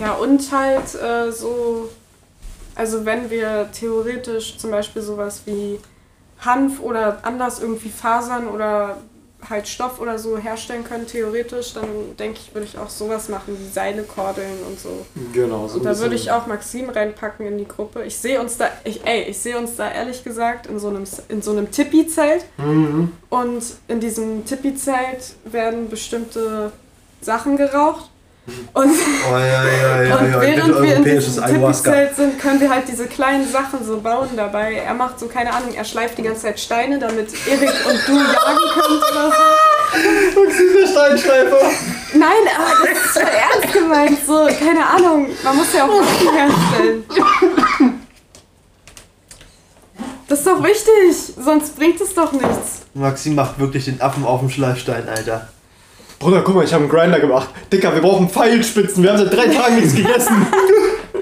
[0.00, 1.88] Ja, und halt äh, so,
[2.74, 5.80] also wenn wir theoretisch zum Beispiel sowas wie
[6.40, 8.98] Hanf oder anders irgendwie Fasern oder
[9.48, 13.56] halt Stoff oder so herstellen können, theoretisch, dann denke ich, würde ich auch sowas machen,
[13.58, 15.06] wie Seile kordeln und so.
[15.32, 18.04] Genau, so Und da würde ich auch Maxim reinpacken in die Gruppe.
[18.04, 21.04] Ich sehe uns da, ich, ey, ich sehe uns da ehrlich gesagt in so einem,
[21.28, 22.44] in so einem Tippi-Zelt.
[22.58, 23.12] Mhm.
[23.28, 26.72] Und in diesem Tippi-Zelt werden bestimmte
[27.20, 28.10] Sachen geraucht.
[28.72, 28.90] Und,
[29.30, 31.44] Oh ja, ja, ja, und während wir in diesem.
[31.44, 34.74] Tippi-Zelt sind, können wir halt diese kleinen Sachen so bauen dabei.
[34.74, 38.14] Er macht so, keine Ahnung, er schleift die ganze Zeit Steine, damit Erik und du
[38.16, 40.40] jagen könnt oder so.
[40.40, 41.70] Maxim, der Steinschleifer.
[42.14, 44.18] Nein, aber das ist voll ernst gemeint.
[44.26, 47.04] So, keine Ahnung, man muss ja auch Waffen herstellen.
[50.28, 52.82] Das ist doch wichtig, sonst bringt es doch nichts.
[52.94, 55.48] Maxim macht wirklich den Affen auf dem Schleifstein, Alter.
[56.18, 57.48] Bruder, guck mal, ich habe einen Grinder gemacht.
[57.72, 59.02] Dicker, wir brauchen Pfeilspitzen.
[59.02, 60.46] Wir haben seit drei Tagen nichts gegessen.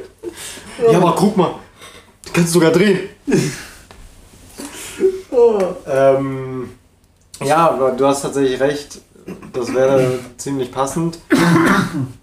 [0.90, 1.54] ja, aber guck mal.
[2.24, 3.00] Du kannst sogar drehen.
[5.86, 6.70] ähm,
[7.44, 9.00] ja, aber du hast tatsächlich recht.
[9.52, 11.18] Das wäre ziemlich passend.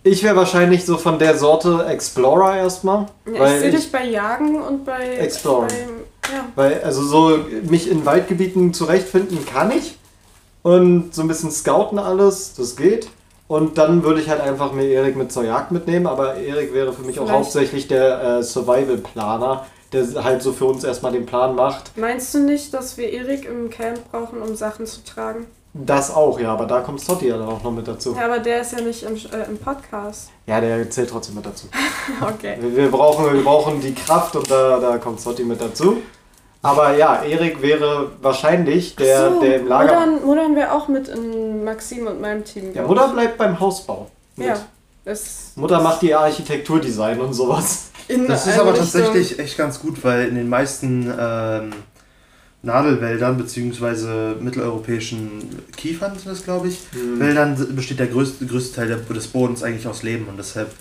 [0.03, 3.07] Ich wäre wahrscheinlich so von der Sorte Explorer erstmal.
[3.31, 5.17] Ja, ich sehe ich- dich bei Jagen und bei.
[5.17, 5.67] Exploren.
[5.67, 6.45] Beim, ja.
[6.55, 9.97] Weil, also so mich in Waldgebieten zurechtfinden kann ich.
[10.63, 13.09] Und so ein bisschen scouten alles, das geht.
[13.47, 16.07] Und dann würde ich halt einfach mir Erik mit zur Jagd mitnehmen.
[16.07, 20.65] Aber Erik wäre für mich auch Vielleicht- hauptsächlich der äh, Survival-Planer, der halt so für
[20.65, 21.95] uns erstmal den Plan macht.
[21.97, 25.45] Meinst du nicht, dass wir Erik im Camp brauchen, um Sachen zu tragen?
[25.75, 28.15] Das auch, ja, aber da kommt Sotti ja dann auch noch mit dazu.
[28.15, 30.29] Ja, aber der ist ja nicht im, äh, im Podcast.
[30.45, 31.67] Ja, der zählt trotzdem mit dazu.
[32.21, 32.57] Okay.
[32.59, 35.97] Wir, wir, brauchen, wir brauchen die Kraft und da, da kommt Sotti mit dazu.
[36.63, 39.93] Aber ja, Erik wäre wahrscheinlich der, so, der im Lager.
[39.99, 42.73] Modern, Modern wäre auch mit in Maxim und meinem Team.
[42.73, 44.09] Ja, Mutter bleibt beim Hausbau.
[44.37, 44.47] mit.
[44.47, 44.57] Ja.
[45.57, 47.89] Mutter macht die Architekturdesign und sowas.
[48.07, 51.71] in Das ist aber Richtung- tatsächlich echt ganz gut, weil in den meisten ähm,
[52.61, 56.79] Nadelwäldern beziehungsweise mitteleuropäischen Kiefern sind das, glaube ich,
[57.17, 60.71] Wäldern besteht der größte, größte Teil der, des Bodens eigentlich aus Lehm und deshalb,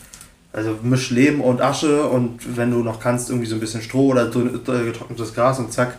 [0.53, 4.09] also misch Lehm und Asche und wenn du noch kannst, irgendwie so ein bisschen Stroh
[4.09, 5.99] oder getrocknetes Gras und zack.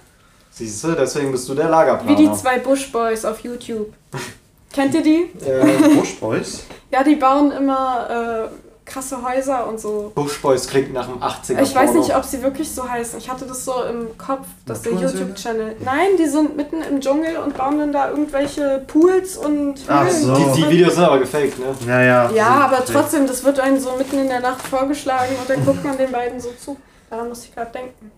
[0.52, 2.18] Siehst du, deswegen bist du der Lagerplaner.
[2.18, 3.92] Wie die zwei Bush Boys auf YouTube.
[4.72, 5.30] Kennt ihr die?
[5.46, 6.66] Äh, Bush Boys?
[6.92, 10.12] Ja, die bauen immer äh, krasse Häuser und so.
[10.14, 13.18] Bush Boys klingt nach einem 80er Ich weiß nicht, ob sie wirklich so heißen.
[13.18, 14.94] Ich hatte das so im Kopf, dass der?
[14.94, 15.76] YouTube-Channel.
[15.84, 20.22] Nein, die sind mitten im Dschungel und bauen dann da irgendwelche Pools und Ach Höhlen.
[20.22, 20.36] so.
[20.36, 21.66] Die, die Videos sind aber gefaked, ne?
[21.88, 22.32] Ja, ja.
[22.32, 22.86] Ja, aber fake.
[22.94, 26.12] trotzdem, das wird einem so mitten in der Nacht vorgeschlagen und dann guckt man den
[26.12, 26.78] beiden so zu.
[27.10, 28.12] Daran muss ich gerade denken.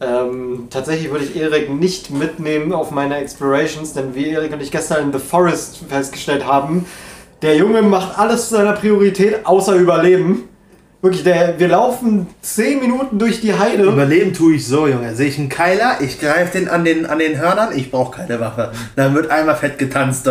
[0.00, 4.72] Ähm, tatsächlich würde ich Erik nicht mitnehmen auf meine Explorations, denn wie Erik und ich
[4.72, 6.86] gestern in The Forest festgestellt haben,
[7.42, 10.44] der Junge macht alles zu seiner Priorität außer Überleben.
[11.02, 13.82] Wirklich, der, wir laufen 10 Minuten durch die Heide.
[13.82, 15.16] Überleben tue ich so, Junge.
[15.16, 18.38] Sehe ich einen Keiler, ich greife den an den, an den Hörnern, ich brauche keine
[18.38, 18.70] Waffe.
[18.94, 20.30] Dann wird einmal fett getanzt.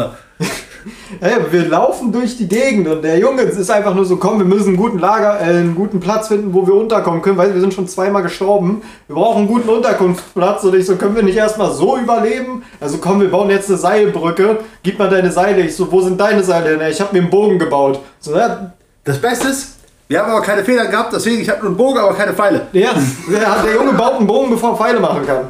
[1.20, 4.46] Hey, wir laufen durch die Gegend und der Junge ist einfach nur so, komm, wir
[4.46, 7.62] müssen einen guten Lager, äh, einen guten Platz finden, wo wir unterkommen können, weil wir
[7.62, 8.82] sind schon zweimal gestorben.
[9.08, 12.64] Wir brauchen einen guten Unterkunftsplatz und ich so, können wir nicht erstmal so überleben?
[12.80, 15.62] Also komm, wir bauen jetzt eine Seilbrücke, gib mal deine Seile.
[15.62, 16.78] Ich so, wo sind deine Seile?
[16.78, 18.00] Ne, ich habe mir einen Bogen gebaut.
[18.20, 21.70] So, ja, Das Beste ist, Wir haben aber keine Federn gehabt, deswegen ich habe nur
[21.70, 22.68] einen Bogen, aber keine Pfeile.
[22.74, 22.94] Ja,
[23.64, 25.46] der Junge baut einen Bogen, bevor er Pfeile machen kann.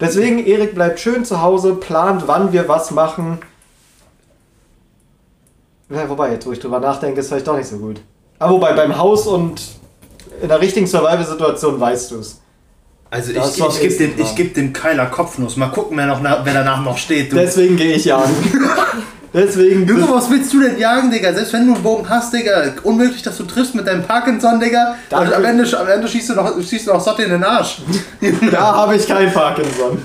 [0.00, 3.38] Deswegen, Erik bleibt schön zu Hause, plant, wann wir was machen.
[5.92, 8.00] Ja, wobei, jetzt wo ich drüber nachdenke, ist vielleicht doch nicht so gut.
[8.38, 9.60] Aber wobei, beim Haus und
[10.40, 12.40] in der richtigen Survival-Situation weißt du es.
[13.10, 15.56] Also Das ich, ich gebe dem, ich geb dem Keiler Kopfnuss.
[15.56, 17.30] Mal gucken, wer, noch, wer danach noch steht.
[17.30, 17.36] Du.
[17.36, 18.34] Deswegen gehe ich jagen.
[19.34, 19.86] Deswegen.
[19.86, 21.32] Junge, was willst du denn jagen, Digga?
[21.32, 24.96] Selbst wenn du einen Bogen hast, Digga, unmöglich, dass du triffst mit deinem Parkinson, Digga.
[25.10, 27.82] Und am Ende, am Ende schießt du noch, schießt du noch Sotte in den Arsch.
[28.50, 30.02] Da habe ich kein Parkinson.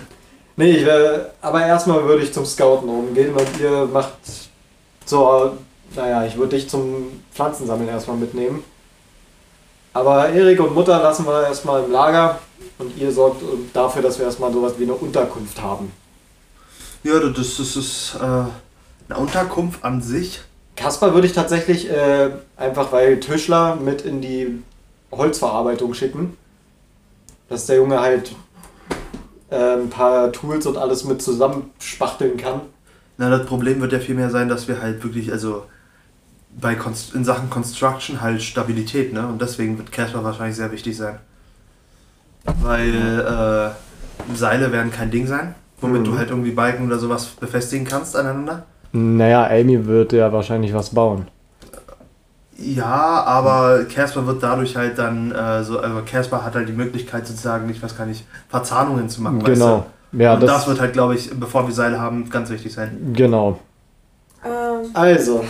[0.57, 4.13] Nee, ich wär, aber erstmal würde ich zum Scouten rumgehen und ihr macht
[5.05, 5.51] so,
[5.95, 8.63] naja, ich würde dich zum Pflanzensammeln erstmal mitnehmen.
[9.93, 12.39] Aber Erik und Mutter lassen wir erstmal im Lager
[12.77, 13.41] und ihr sorgt
[13.73, 15.91] dafür, dass wir erstmal sowas wie eine Unterkunft haben.
[17.03, 20.41] Ja, das, das ist äh, eine Unterkunft an sich.
[20.75, 24.63] Kasper würde ich tatsächlich äh, einfach, weil Tischler mit in die
[25.11, 26.37] Holzverarbeitung schicken.
[27.49, 28.35] Dass der Junge halt
[29.49, 32.61] äh, ein paar Tools und alles mit zusammenspachteln kann.
[33.17, 35.63] Na, das Problem wird ja vielmehr sein, dass wir halt wirklich, also
[36.59, 39.27] bei Konst in Sachen Construction halt Stabilität, ne?
[39.27, 41.19] Und deswegen wird Casper wahrscheinlich sehr wichtig sein.
[42.61, 46.05] Weil äh, Seile werden kein Ding sein, womit Mhm.
[46.05, 48.63] du halt irgendwie Balken oder sowas befestigen kannst aneinander.
[48.93, 51.27] Naja, Amy wird ja wahrscheinlich was bauen.
[52.59, 57.27] Ja, aber Casper wird dadurch halt dann, äh, so, also Casper hat halt die Möglichkeit
[57.27, 59.43] sozusagen, ich weiß gar nicht, Verzahnungen zu machen.
[59.43, 59.77] Genau.
[59.77, 60.41] Weißt Ja, du?
[60.41, 62.97] Und das, das, wird halt, glaube ich, bevor wir Seile haben, ganz wichtig sein.
[63.13, 63.59] genau.
[64.43, 65.43] Ähm, Also,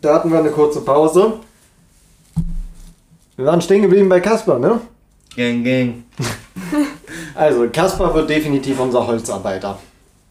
[0.00, 1.34] da hatten wir eine kurze Pause.
[3.36, 4.80] Wir waren stehen geblieben bei Kasper, ne?
[5.36, 5.94] Gang, gang.
[7.34, 9.78] Also, Kasper wird definitiv unser Holzarbeiter.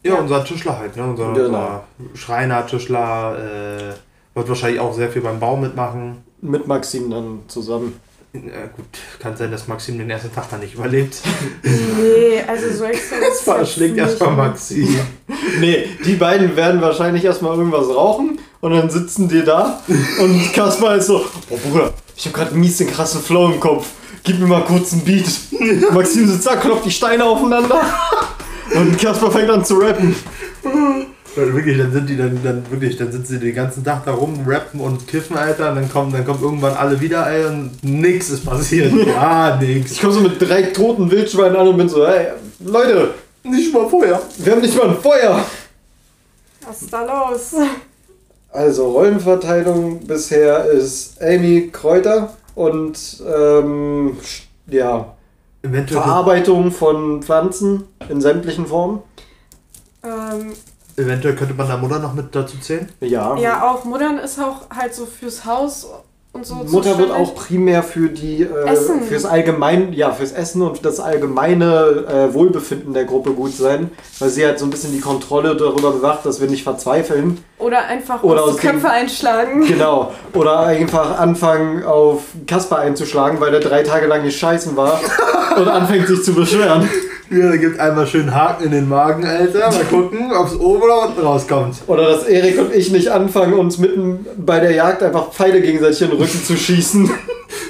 [0.04, 1.04] Ja, unser Tischler halt, ne?
[1.04, 1.46] Unser, Genau.
[1.48, 6.18] unser Schreiner, Tischler, äh, wird wahrscheinlich auch sehr viel beim Bau mitmachen.
[6.42, 8.00] Mit Maxim dann zusammen.
[8.34, 8.40] Äh,
[8.76, 8.86] gut,
[9.20, 11.22] kann sein, dass Maxim den ersten Tag dann nicht überlebt.
[11.64, 14.50] nee, also so extrem Verschlägt jetzt erstmal.
[14.50, 14.88] Maxim.
[15.60, 19.82] Nee, die beiden werden wahrscheinlich erstmal irgendwas rauchen und dann sitzen die da
[20.20, 23.88] und Kaspar ist so, oh Bruder, ich habe gerade mies den krassen Flow im Kopf.
[24.24, 25.26] Gib mir mal kurz einen Beat.
[25.94, 27.82] Maxim sitzt da, klopft die Steine aufeinander
[28.76, 30.16] und Kaspar fängt an zu rappen.
[31.36, 34.12] Weil wirklich, dann sind die dann, dann wirklich, dann sitzen sie den ganzen Tag da
[34.12, 37.72] rum, rappen und kiffen, Alter, und dann kommen, dann kommen irgendwann alle wieder, ey, und
[37.84, 38.92] nix ist passiert.
[39.08, 39.92] Ja, nix.
[39.92, 43.88] Ich komme so mit drei toten Wildschweinen an und bin so, hey, Leute, Nicht mal
[43.88, 44.20] vorher.
[44.38, 45.46] wir haben nicht mal ein Feuer.
[46.68, 47.54] Was ist da los?
[48.52, 54.18] Also Rollenverteilung bisher ist Amy Kräuter und ähm,
[54.68, 55.16] ja,
[55.62, 59.02] Eventuell, Verarbeitung von Pflanzen in sämtlichen Formen.
[60.04, 60.54] Ähm,
[60.96, 62.90] eventuell könnte man da Mutter noch mit dazu zählen.
[63.02, 63.36] Ja.
[63.38, 65.88] ja, auch Muttern ist auch halt so fürs Haus
[66.32, 66.56] und so.
[66.56, 69.02] Mutter wird auch primär für die äh, Essen.
[69.02, 73.90] fürs allgemein ja fürs Essen und das allgemeine äh, Wohlbefinden der Gruppe gut sein,
[74.20, 77.44] weil sie halt so ein bisschen die Kontrolle darüber bewacht, dass wir nicht verzweifeln.
[77.58, 79.66] Oder einfach Oder uns Köpfe einschlagen.
[79.66, 80.12] Genau.
[80.34, 85.00] Oder einfach anfangen auf Kasper einzuschlagen, weil der drei Tage lang nicht scheißen war
[85.58, 86.88] und anfängt sich zu beschweren.
[87.32, 89.72] Ja, da gibt einmal schön Haken in den Magen, Alter.
[89.72, 91.76] Mal gucken, ob es oben oder unten rauskommt.
[91.86, 96.02] Oder dass Erik und ich nicht anfangen, uns mitten bei der Jagd einfach Pfeile gegenseitig
[96.02, 97.10] in den Rücken zu schießen.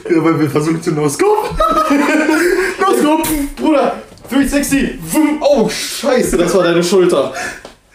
[0.09, 1.49] Ja, weil wir versuchen zu No-Scope.
[2.79, 3.29] No-Scope!
[3.55, 3.95] Bruder!
[4.29, 4.97] 360!
[5.11, 5.41] Wum.
[5.41, 7.31] Oh, scheiße, das war deine Schulter.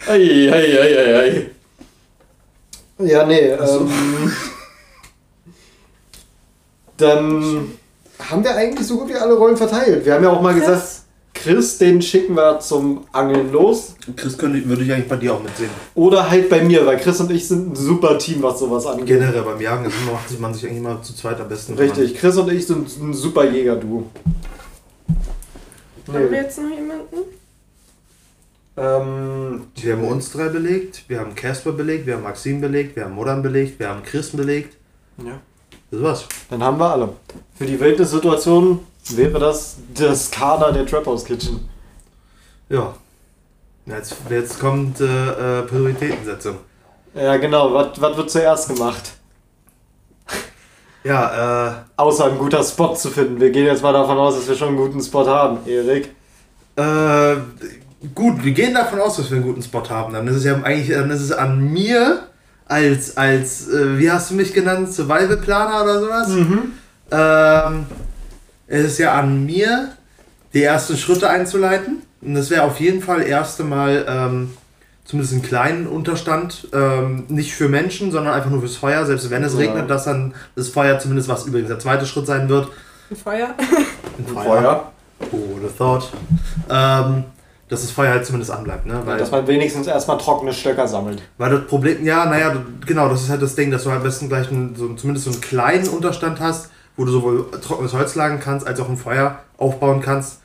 [0.06, 1.50] Ei, ei, ei, ei, ei.
[2.98, 4.32] Ja, nee, ähm.
[6.98, 7.72] Dann
[8.30, 10.04] haben wir eigentlich so gut wie alle Rollen verteilt.
[10.04, 11.03] Wir haben ja auch mal gesagt,
[11.44, 13.96] Chris, den schicken wir zum Angeln los.
[14.16, 15.68] Chris könnte, würde ich eigentlich bei dir auch mitsehen.
[15.94, 19.06] Oder halt bei mir, weil Chris und ich sind ein super Team, was sowas angeht.
[19.06, 21.74] Generell beim Jagen ist, macht sich man sich eigentlich immer zu zweit am besten.
[21.74, 24.06] Richtig, Chris und ich sind ein super Jäger-Duo.
[26.08, 26.36] Haben wir Nee.
[26.36, 27.16] jetzt noch jemanden?
[28.76, 33.04] Ähm, Wir haben uns drei belegt, wir haben Casper belegt, wir haben Maxim belegt, wir
[33.04, 34.76] haben Modern belegt, wir haben Chris belegt.
[35.18, 35.40] ja.
[35.90, 36.24] Das war's.
[36.50, 37.10] Dann haben wir alle.
[37.54, 38.80] Für die Wildnis-Situation
[39.10, 41.68] wäre das das Kader der Trap House Kitchen.
[42.68, 42.94] Ja.
[43.86, 46.56] Jetzt, jetzt kommt äh, äh, Prioritätensetzung.
[47.14, 47.74] Ja, genau.
[47.74, 49.12] Was wird zuerst gemacht?
[51.04, 53.38] Ja, äh, Außer ein guter Spot zu finden.
[53.38, 56.14] Wir gehen jetzt mal davon aus, dass wir schon einen guten Spot haben, Erik.
[56.76, 57.36] Äh,
[58.14, 60.14] gut, wir gehen davon aus, dass wir einen guten Spot haben.
[60.14, 62.28] Dann ist es ja eigentlich, dann ist es an mir
[62.66, 66.28] als, als, äh, wie hast du mich genannt, Survival Planer oder sowas?
[67.10, 67.86] Ähm,
[68.66, 69.90] es ist ja an mir,
[70.52, 72.02] die ersten Schritte einzuleiten.
[72.22, 74.50] Und das wäre auf jeden Fall erst einmal ähm,
[75.04, 79.42] zumindest einen kleinen Unterstand, ähm, nicht für Menschen, sondern einfach nur fürs Feuer, selbst wenn
[79.44, 79.58] es Ja.
[79.60, 82.68] regnet, dass dann das Feuer zumindest, was übrigens der zweite Schritt sein wird,
[83.10, 83.48] Ein Feuer.
[84.18, 84.90] ein Feuer.
[85.30, 86.10] Who would have thought,
[86.70, 87.24] ähm,
[87.68, 89.00] dass das Feuer halt zumindest anbleibt, ne?
[89.04, 91.22] Weil, Dass man wenigstens erstmal trockene Stöcker sammelt.
[91.38, 94.04] weil das Problem, ja, naja, genau, das ist halt das Ding, dass du halt am
[94.04, 98.14] besten gleich einen, so, zumindest so einen kleinen Unterstand hast, wo du sowohl trockenes Holz
[98.14, 100.40] lagern kannst, als auch ein Feuer aufbauen kannst.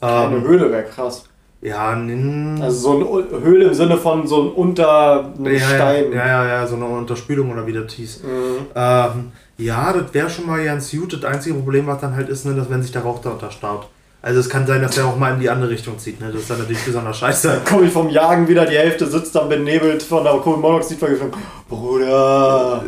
[0.00, 1.24] Eine Ähm, Höhle wäre krass.
[1.62, 6.12] ja, nin- Also so eine Höhle im Sinne von so ein unter ja, Stein.
[6.12, 8.22] Ja, ja, ja, so eine Unterspülung oder wie das hieß.
[8.24, 8.66] Mhm.
[8.74, 11.14] Ähm, ja, das wäre schon mal ganz gut.
[11.14, 13.88] Das einzige Problem, was dann halt ist, ne, dass wenn sich der Rauch darunter staut.
[14.20, 16.20] Also es kann sein, dass der auch mal in die andere Richtung zieht.
[16.20, 16.30] Ne?
[16.32, 17.60] Das ist dann natürlich besonders scheiße.
[17.64, 21.30] Komme ich vom Jagen wieder, die Hälfte sitzt dann benebelt von der Kohlenmonoxidvergiftung.
[21.68, 22.82] Bruder!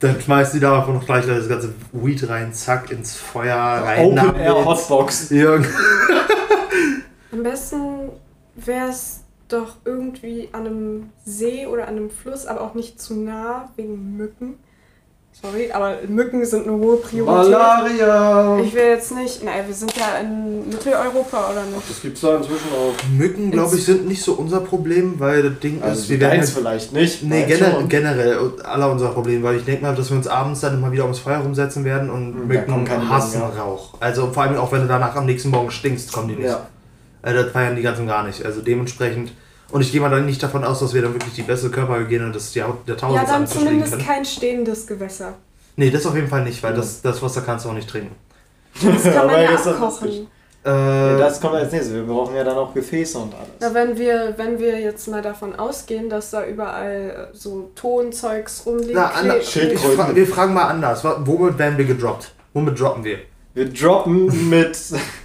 [0.00, 3.56] Ja, dann schmeißt die da einfach noch gleich das ganze Weed rein, zack, ins Feuer
[3.56, 4.06] rein.
[4.06, 5.30] Open Air Hotbox.
[5.30, 5.68] Irgend
[7.32, 8.10] Am besten
[8.54, 13.14] wäre es doch irgendwie an einem See oder an einem Fluss, aber auch nicht zu
[13.14, 14.58] nah wegen Mücken.
[15.40, 17.52] Sorry, aber Mücken sind eine hohe Priorität.
[17.52, 18.58] Malaria!
[18.58, 19.44] Ich will jetzt nicht.
[19.44, 21.88] Nein, wir sind ja in Mitteleuropa oder nicht?
[21.88, 22.92] Das gibt's da inzwischen auch.
[23.16, 26.38] Mücken, glaube ich, sind nicht so unser Problem, weil das Ding Also ist, wir werden
[26.38, 27.22] deins halt vielleicht nicht.
[27.22, 30.74] Nee, generell, generell aller unser Problem, weil ich denke mal, dass wir uns abends dann
[30.74, 33.94] immer wieder ums Feuer rumsetzen werden und Hm, da kommen Mücken keine hassen Mücken, Rauch.
[34.00, 36.46] Also vor allem auch wenn du danach am nächsten Morgen stinkst, kommen die nicht.
[36.46, 36.66] Ja.
[37.22, 38.44] Also das feiern die ganz und gar nicht.
[38.44, 39.32] Also dementsprechend.
[39.70, 42.24] Und ich gehe mal dann nicht davon aus, dass wir dann wirklich die beste Körperhygiene
[42.24, 44.04] und das die Haut der Ja, dann zumindest können.
[44.04, 45.34] kein stehendes Gewässer.
[45.76, 48.14] Nee, das auf jeden Fall nicht, weil das, das Wasser kannst du auch nicht trinken.
[48.82, 50.28] Das kann man ja abkochen.
[50.64, 51.94] Äh, Ja, das kommt als nächstes.
[51.94, 53.48] Wir brauchen ja dann auch Gefäße und alles.
[53.60, 58.64] Na, wenn wir, wenn wir jetzt mal davon ausgehen, dass da überall äh, so Tonzeugs
[58.66, 58.94] rumliegt.
[58.94, 61.04] na, Anna, fra wir fragen mal anders.
[61.04, 62.32] Womit werden wir gedroppt?
[62.54, 63.18] Womit droppen wir?
[63.54, 64.76] Wir droppen mit.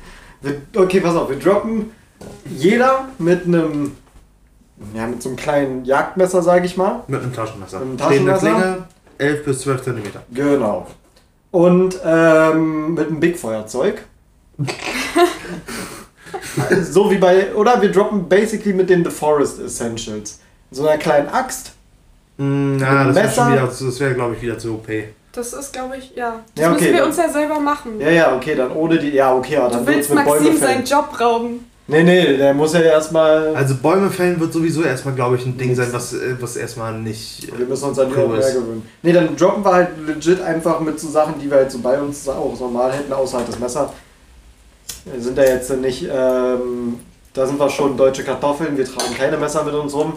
[0.42, 1.92] wir, okay, pass auf, wir droppen
[2.46, 3.98] jeder mit einem.
[4.94, 7.04] Ja, mit so einem kleinen Jagdmesser, sage ich mal.
[7.08, 7.80] Mit einem Taschenmesser.
[7.80, 8.62] Mit einem Stehende Taschenmesser?
[9.18, 10.24] Klinge, 11 bis 12 Zentimeter.
[10.34, 10.88] Genau.
[11.52, 14.04] Und ähm, mit einem Big-Feuerzeug.
[16.82, 17.54] so wie bei.
[17.54, 20.40] Oder wir droppen basically mit den The Forest Essentials.
[20.72, 21.74] So einer kleinen Axt.
[22.38, 23.52] Mm, ja, das wäre Messer?
[23.52, 24.88] wieder, das wäre glaube ich wieder zu OP.
[25.34, 26.40] Das ist, glaube ich, ja.
[26.56, 28.00] Das Ja, okay, müssen wir dann- uns ja selber machen.
[28.00, 29.10] Ja, ja, okay, dann ohne die.
[29.10, 31.66] Ja, okay, aber dann du willst Maxim seinen Job rauben.
[31.86, 33.54] Nee, nee, der muss ja erstmal.
[33.56, 36.98] Also Bäume fällen wird sowieso erstmal, glaube ich, ein Ding sein, was, äh, was erstmal
[36.98, 37.50] nicht.
[37.52, 38.88] äh, Wir müssen uns an die cool mehr gewöhnen.
[39.02, 42.00] Nee, dann droppen wir halt legit einfach mit so Sachen, die wir halt so bei
[42.00, 43.92] uns auch normal hätten, außer halt das Messer.
[45.06, 47.00] Wir sind da jetzt nicht, ähm,
[47.34, 50.14] da sind wir schon deutsche Kartoffeln, wir tragen keine Messer mit uns rum.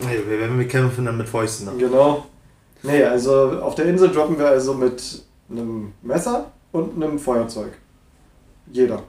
[0.00, 1.64] Nee, wir werden wir kämpfen dann mit Fäusten.
[1.66, 1.78] Dann.
[1.78, 2.26] Genau.
[2.82, 7.72] Nee, also auf der Insel droppen wir also mit einem Messer und einem Feuerzeug.
[8.70, 9.02] Jeder.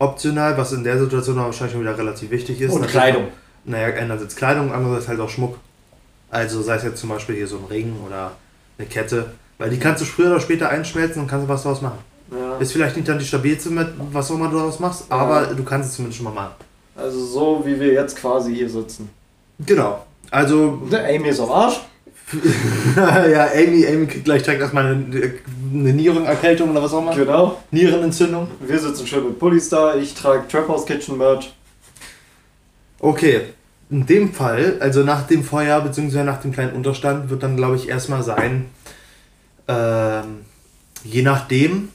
[0.00, 2.72] Optional, was in der Situation aber wahrscheinlich schon wieder relativ wichtig ist.
[2.72, 3.28] Und natürlich- Kleidung.
[3.64, 5.58] Naja, einerseits Kleidung, andererseits halt auch Schmuck.
[6.30, 8.32] Also sei es jetzt zum Beispiel hier so ein Ring oder
[8.78, 9.26] eine Kette.
[9.58, 11.98] Weil die kannst du früher oder später einschmelzen und kannst was daraus machen.
[12.32, 12.56] Ja.
[12.58, 15.16] Ist vielleicht nicht dann die stabilste mit was auch immer du daraus machst, Ja.
[15.16, 16.54] aber du kannst es zumindest schon mal machen.
[16.96, 19.10] Also so wie wir jetzt quasi hier sitzen.
[19.66, 20.06] Genau.
[20.30, 21.80] Also, Der Amy ist am Arsch.
[22.96, 25.32] Ja, Amy, Amy kriegt gleich direkt erstmal eine,
[25.72, 27.14] eine Nierenerkältung oder was auch immer.
[27.14, 27.60] Genau.
[27.70, 28.48] Nierenentzündung.
[28.60, 31.52] Wir sitzen schön mit Pullis da, ich trage Trap House Kitchen Merch.
[32.98, 33.40] Okay,
[33.90, 36.22] in dem Fall, also nach dem Feuer bzw.
[36.22, 38.66] nach dem kleinen Unterstand, wird dann, glaube ich, erstmal sein,
[39.68, 40.40] ähm,
[41.02, 41.88] je nachdem,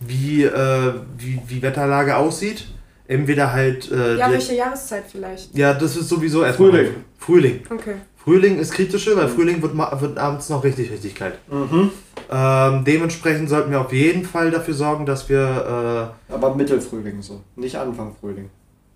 [0.00, 2.66] wie, äh, wie, wie Wetterlage aussieht,
[3.06, 3.90] entweder halt.
[3.92, 5.54] Äh, Ja, die- welche Jahreszeit vielleicht?
[5.56, 6.70] ja, das ist sowieso erstmal.
[6.70, 6.94] Frühling.
[7.18, 7.60] Frühling.
[7.70, 7.94] Okay.
[8.26, 11.38] Frühling ist kritische, weil Frühling wird, wird abends noch richtig, richtig kalt.
[11.48, 11.92] Mhm.
[12.28, 16.12] Ähm, dementsprechend sollten wir auf jeden Fall dafür sorgen, dass wir.
[16.28, 18.46] Aber Mittelfrühling so, nicht Anfang Frühling.
[18.46, 18.48] Äh,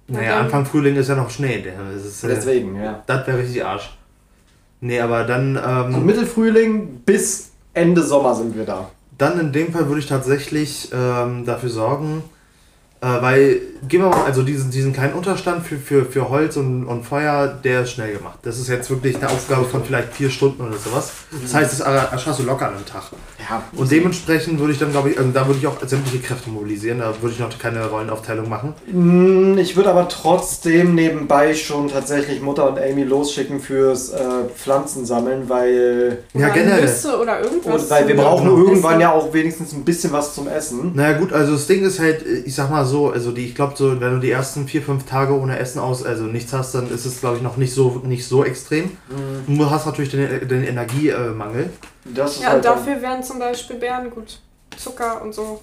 [0.08, 1.64] Na naja, Anfang Frühling ist ja noch Schnee.
[1.96, 3.04] ist, äh, Deswegen, ja.
[3.06, 3.96] das wäre richtig Arsch.
[4.80, 5.56] Nee, aber dann.
[5.56, 8.90] Ähm, Von Mittelfrühling bis Ende Sommer sind wir da.
[9.16, 12.24] Dann in dem Fall würde ich tatsächlich ähm, dafür sorgen,
[13.02, 16.84] äh, weil, gehen wir mal, also diesen, diesen kleinen Unterstand für, für, für Holz und,
[16.84, 18.38] und Feuer, der ist schnell gemacht.
[18.42, 21.10] Das ist jetzt wirklich eine Aufgabe von vielleicht vier Stunden oder sowas.
[21.42, 23.04] Das heißt, das erschaffst du locker an einem Tag.
[23.48, 23.62] Ja.
[23.74, 26.98] Und dementsprechend würde ich dann, glaube ich, ähm, da würde ich auch sämtliche Kräfte mobilisieren,
[26.98, 28.74] da würde ich noch keine Rollenaufteilung machen.
[28.92, 34.18] Mm, Ich würde aber trotzdem nebenbei schon tatsächlich Mutter und Amy losschicken fürs äh,
[34.56, 36.82] Pflanzen sammeln, weil, Ja, Oder generell.
[36.82, 37.82] Nüsse oder irgendwas.
[37.84, 38.58] und weil wir brauchen genau.
[38.58, 39.00] irgendwann Essen.
[39.00, 40.92] ja auch wenigstens ein bisschen was zum Essen.
[40.94, 43.74] Naja gut, also das Ding ist halt, ich sag mal so, also die, ich glaube
[43.76, 46.90] so, wenn du die ersten vier, fünf Tage ohne Essen aus, also nichts hast, dann
[46.90, 48.90] ist es glaube ich noch nicht so nicht so extrem.
[49.46, 51.70] Du hast natürlich den, den Energiemangel.
[52.04, 54.38] Das ist Ja, halt und dafür wären zum Beispiel Beeren gut.
[54.76, 55.60] Zucker und so.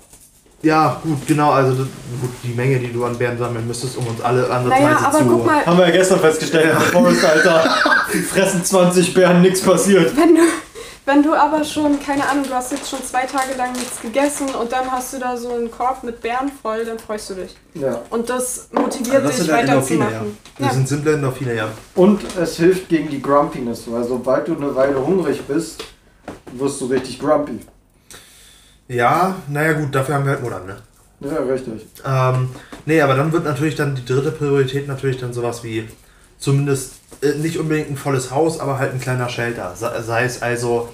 [0.63, 1.85] Ja, gut, genau, also das,
[2.19, 5.17] gut, die Menge, die du an Bären sammeln müsstest, um uns alle ansatzweise Naja, aber
[5.19, 5.25] zu...
[5.25, 6.73] guck mal, Haben wir ja gestern festgestellt.
[6.91, 7.75] Forest, Alter.
[8.11, 10.15] Die fressen 20 Bären, nichts passiert.
[10.17, 10.41] wenn du,
[11.07, 14.49] wenn du aber schon, keine Ahnung, du hast jetzt schon zwei Tage lang nichts gegessen
[14.49, 17.55] und dann hast du da so einen Korb mit Beeren voll, dann freust du dich.
[17.75, 18.01] Ja.
[18.09, 20.05] Und das motiviert Also das dich sind halt Endorphine, ja.
[20.05, 20.37] weiterzumachen.
[20.59, 20.73] Das Ja.
[20.73, 21.69] sind simple Endorphine, ja.
[21.95, 25.81] Und es hilft gegen die Grumpiness, weil sobald du eine Weile hungrig bist,
[26.51, 27.59] wirst du richtig grumpy.
[28.89, 30.75] Ja, naja gut, dafür haben wir halt Muttern, ne?
[31.19, 31.85] Ja, richtig.
[32.05, 32.49] Ähm,
[32.85, 35.87] nee, aber dann wird natürlich dann die dritte Priorität natürlich dann sowas wie
[36.37, 39.73] zumindest äh, nicht unbedingt ein volles Haus, aber halt ein kleiner Shelter.
[39.75, 40.89] Sei es also,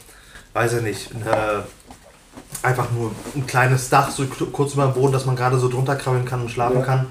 [0.54, 1.64] weiß ich nicht, eine,
[2.62, 5.96] einfach nur ein kleines Dach, so kurz über dem Boden, dass man gerade so drunter
[5.96, 6.86] krabbeln kann und schlafen Ja.
[6.86, 7.08] kann.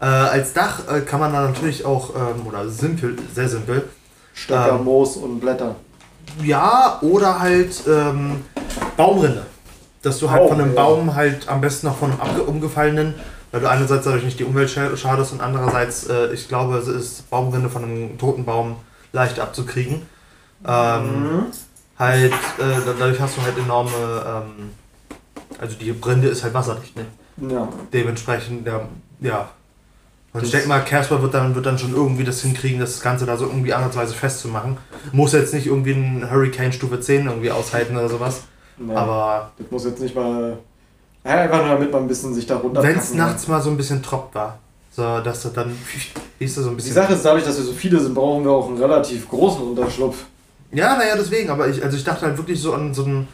[0.00, 3.88] Äh, als Dach äh, kann man dann natürlich auch, ähm, oder simpel, sehr simpel,
[4.34, 4.84] Stöcker, Ähm.
[4.84, 5.76] Moos und Blätter.
[6.42, 8.44] ja, oder halt ähm,
[8.96, 9.46] Baumrinde.
[10.02, 10.82] Dass du halt Oh, von einem ja.
[10.82, 13.14] Baum halt am besten noch von einem umgefallenen,
[13.52, 16.88] weil du einerseits dadurch nicht die Umwelt scha- schadest und andererseits, äh, ich glaube, es
[16.88, 18.76] ist Baumrinde von einem toten Baum
[19.12, 20.02] leicht abzukriegen.
[20.66, 21.46] Ähm, Mhm.
[22.02, 23.90] Halt, äh, da- dadurch hast du halt enorme,
[24.26, 24.70] ähm,
[25.58, 27.06] also die Rinde ist halt wasserdicht, ne?
[27.48, 27.68] Ja.
[27.92, 28.80] Dementsprechend, ja,
[29.20, 29.48] ja.
[30.34, 33.26] Und ich denke mal, Casper wird dann, wird dann schon irgendwie das hinkriegen, das Ganze
[33.26, 34.78] da so irgendwie andersweise festzumachen.
[35.12, 38.42] Muss jetzt nicht irgendwie ein Hurricane Stufe 10 irgendwie aushalten oder sowas.
[38.88, 38.94] ja.
[38.96, 40.56] Aber das muss jetzt nicht mal.
[41.24, 42.82] Ja, einfach nur damit man ein bisschen sich da runter.
[42.82, 44.58] wenn es nachts mal so ein bisschen tropft war,
[44.90, 45.76] so dass das dann,
[46.38, 46.94] hieß das so ein Die bisschen.
[46.94, 50.24] Sache ist, dadurch, dass wir so viele sind, brauchen wir auch einen relativ großen Unterschlupf.
[50.72, 53.28] Ja, naja, deswegen, aber ich, also ich dachte halt wirklich so an so einen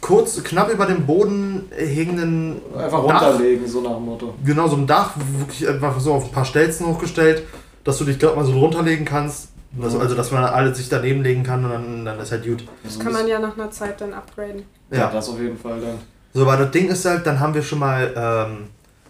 [0.00, 3.22] kurz, knapp über dem Boden hängenden Einfach Dach.
[3.22, 4.34] runterlegen, so nach dem Motto.
[4.44, 7.42] Genau, so ein Dach, wirklich einfach so auf ein paar Stelzen hochgestellt,
[7.84, 9.48] dass du dich gerade mal so runterlegen kannst.
[9.80, 12.62] Also, also, dass man alle sich daneben legen kann und dann, dann ist halt gut.
[12.84, 14.64] Das kann man ja nach einer Zeit dann upgraden.
[14.90, 15.10] Ja, Ja.
[15.10, 15.94] das auf jeden Fall dann.
[16.34, 18.66] So, aber das Ding ist halt, dann haben wir schon mal ähm,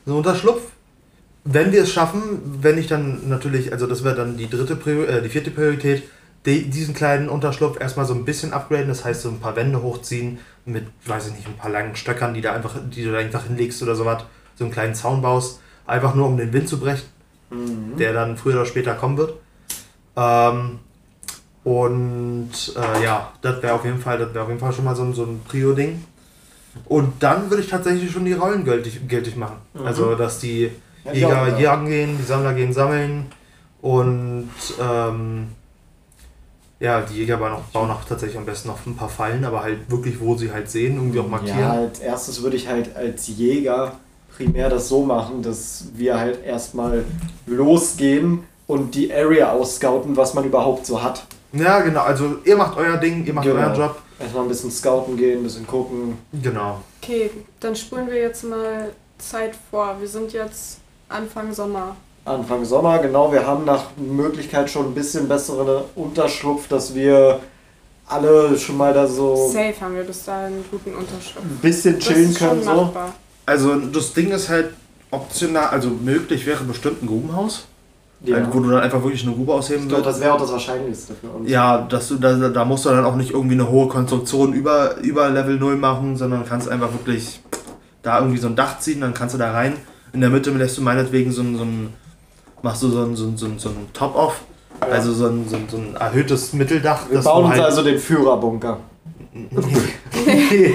[0.06, 0.62] so einen Unterschlupf.
[1.44, 5.08] Wenn wir es schaffen, wenn ich dann natürlich, also das wäre dann die dritte Prior
[5.08, 6.04] äh, die vierte Priorität,
[6.46, 9.82] die, diesen kleinen Unterschlupf erstmal so ein bisschen upgraden, das heißt so ein paar Wände
[9.82, 13.18] hochziehen mit, weiß ich nicht, ein paar langen Stöckern, die da einfach, die du da
[13.18, 14.24] einfach hinlegst oder sowas,
[14.56, 17.06] so einen kleinen Zaun baust, einfach nur um den Wind zu brechen.
[17.50, 17.98] Mhm.
[17.98, 19.34] der dann früher oder später kommen wird.
[20.16, 20.78] Ähm,
[21.64, 24.96] und äh, ja, das wäre auf jeden Fall, das wäre auf jeden Fall schon mal
[24.96, 26.02] so, ein- so ein Prio-Ding.
[26.86, 29.56] Und dann würde ich tatsächlich schon die Rollen geltig, geltig machen.
[29.74, 29.86] Mhm.
[29.86, 30.70] Also, dass die
[31.12, 31.58] Jäger ja.
[31.58, 33.26] jagen gehen, die Sammler gehen sammeln
[33.82, 34.48] und
[34.80, 35.48] ähm,
[36.82, 39.62] ja, die Jäger bauen auch, bauen auch tatsächlich am besten noch ein paar Fallen, aber
[39.62, 41.60] halt wirklich, wo sie halt sehen, irgendwie auch markieren.
[41.60, 43.92] Ja, als erstes würde ich halt als Jäger
[44.36, 47.04] primär das so machen, dass wir halt erstmal
[47.46, 51.24] losgehen und die Area ausscouten, was man überhaupt so hat.
[51.52, 52.00] Ja, genau.
[52.00, 53.60] Also ihr macht euer Ding, ihr macht Genau.
[53.60, 53.98] euren Job.
[54.18, 56.16] Erstmal ein bisschen scouten gehen, ein bisschen gucken.
[56.42, 56.80] Genau.
[57.00, 57.30] Okay,
[57.60, 59.96] dann spulen wir jetzt mal Zeit vor.
[60.00, 60.78] Wir sind jetzt
[61.08, 61.94] Anfang Sommer.
[62.24, 67.40] Anfang Sommer, genau, wir haben nach Möglichkeit schon ein bisschen besseren Unterschlupf, dass wir
[68.06, 71.38] alle schon mal da so Safe haben wir bis dahin einen guten Unterschrift.
[71.40, 72.62] ein bisschen Das chillen können.
[72.62, 72.74] So.
[72.74, 73.12] machbar.
[73.46, 74.70] Also das Ding ist halt
[75.10, 77.64] optional, also möglich wäre bestimmt ein Grubenhaus,
[78.24, 78.36] Ja.
[78.36, 80.20] halt, wo du dann einfach wirklich eine Grube Ich ausheben glaube, das würdest.
[80.24, 81.50] wäre auch das Wahrscheinlichste für uns.
[81.50, 84.96] Ja, dass du da, da musst du dann auch nicht irgendwie eine hohe Konstruktion über,
[84.98, 87.40] über Level 0 machen, sondern kannst einfach wirklich
[88.02, 89.72] da irgendwie so ein Dach ziehen, dann kannst du da rein.
[90.12, 91.92] In der Mitte lässt du meinetwegen so ein, so ein
[92.62, 94.40] machst du so ein, so ein, so ein, so ein Top-Off,
[94.80, 94.88] Ja.
[94.88, 97.10] also so ein, so, ein, so ein erhöhtes Mitteldach.
[97.10, 98.78] wir bauen uns halt- also den Führerbunker.
[99.34, 100.74] nee,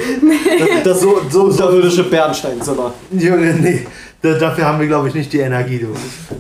[0.60, 2.94] Das, das so, so unterirdische Bernsteinzimmer.
[3.12, 3.86] Junge, nee.
[4.22, 5.90] Da, dafür haben wir, glaube ich, nicht die Energie, du.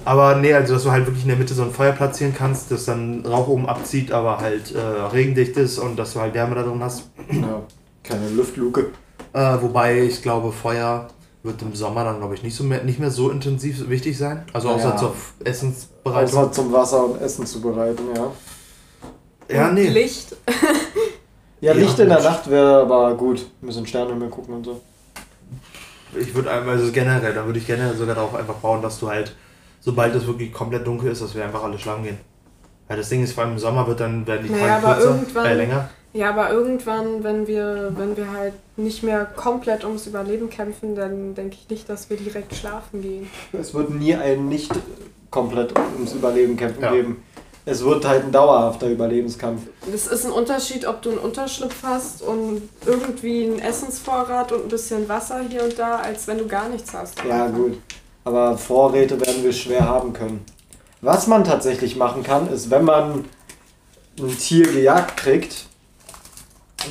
[0.03, 2.71] Aber nee, also dass du halt wirklich in der Mitte so ein Feuer platzieren kannst,
[2.71, 6.55] das dann Rauch oben abzieht, aber halt äh, regendicht ist und dass du halt Wärme
[6.55, 7.03] da drin hast.
[7.31, 7.61] Ja,
[8.03, 8.87] keine Lüftluke.
[9.33, 11.07] Äh, wobei ich glaube, Feuer
[11.47, 14.45] wird im Sommer dann, glaube ich, nicht, so mehr, nicht mehr so intensiv wichtig sein.
[14.53, 14.97] Also außer Ja.
[14.97, 16.39] zur Essensbereitung.
[16.39, 18.31] Außer zum Wasser und Essen zubereiten, ja.
[19.55, 19.87] ja, Und nee.
[19.87, 20.35] Licht.
[20.47, 20.53] Ja,
[21.59, 22.21] Ja, Licht in der.
[22.21, 23.39] Nacht wäre aber gut.
[23.63, 24.79] Ein bisschen Sternenhimmel gucken und so.
[26.15, 29.09] Ich würde einmal, also generell, da würde ich generell sogar darauf einfach bauen, dass du
[29.09, 29.35] halt,
[29.81, 32.17] sobald es wirklich komplett dunkel ist, dass wir einfach alle schlafen gehen.
[32.87, 34.95] Weil das Ding ist, vor allem im Sommer wird dann, werden die Naja, Tage aber
[34.95, 35.89] kürzer, irgendwann- äh, länger.
[36.13, 41.35] Ja, aber irgendwann, wenn wir, wenn wir halt nicht mehr komplett ums Überleben kämpfen, dann
[41.35, 43.29] denke ich nicht, dass wir direkt schlafen gehen.
[43.53, 44.71] Es wird nie ein nicht
[45.29, 46.91] komplett ums Überleben kämpfen Ja.
[46.91, 47.23] geben.
[47.65, 49.61] Es wird halt ein dauerhafter Überlebenskampf.
[49.91, 54.69] Das ist ein Unterschied, ob du einen Unterschlupf hast und irgendwie einen Essensvorrat und ein
[54.69, 57.21] bisschen Wasser hier und da, als wenn du gar nichts hast.
[57.27, 57.77] Ja, gut.
[58.23, 60.45] Aber Vorräte werden wir schwer haben können.
[61.01, 63.25] Was man tatsächlich machen kann, ist, wenn man
[64.19, 65.66] ein Tier gejagt kriegt,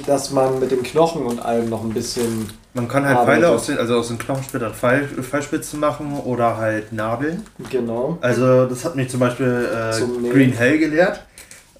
[0.06, 3.18] dass man mit dem Knochen und allem noch ein bisschen Man kann halt.
[3.26, 7.44] Pfeile aus den, also aus den Knochensplittern Pfeil, Pfeilspitzen machen oder halt Nadeln.
[7.70, 8.18] Genau.
[8.20, 10.32] Also das hat mich zum Beispiel Zum äh, Nähen.
[10.32, 11.22] Green Hell gelehrt.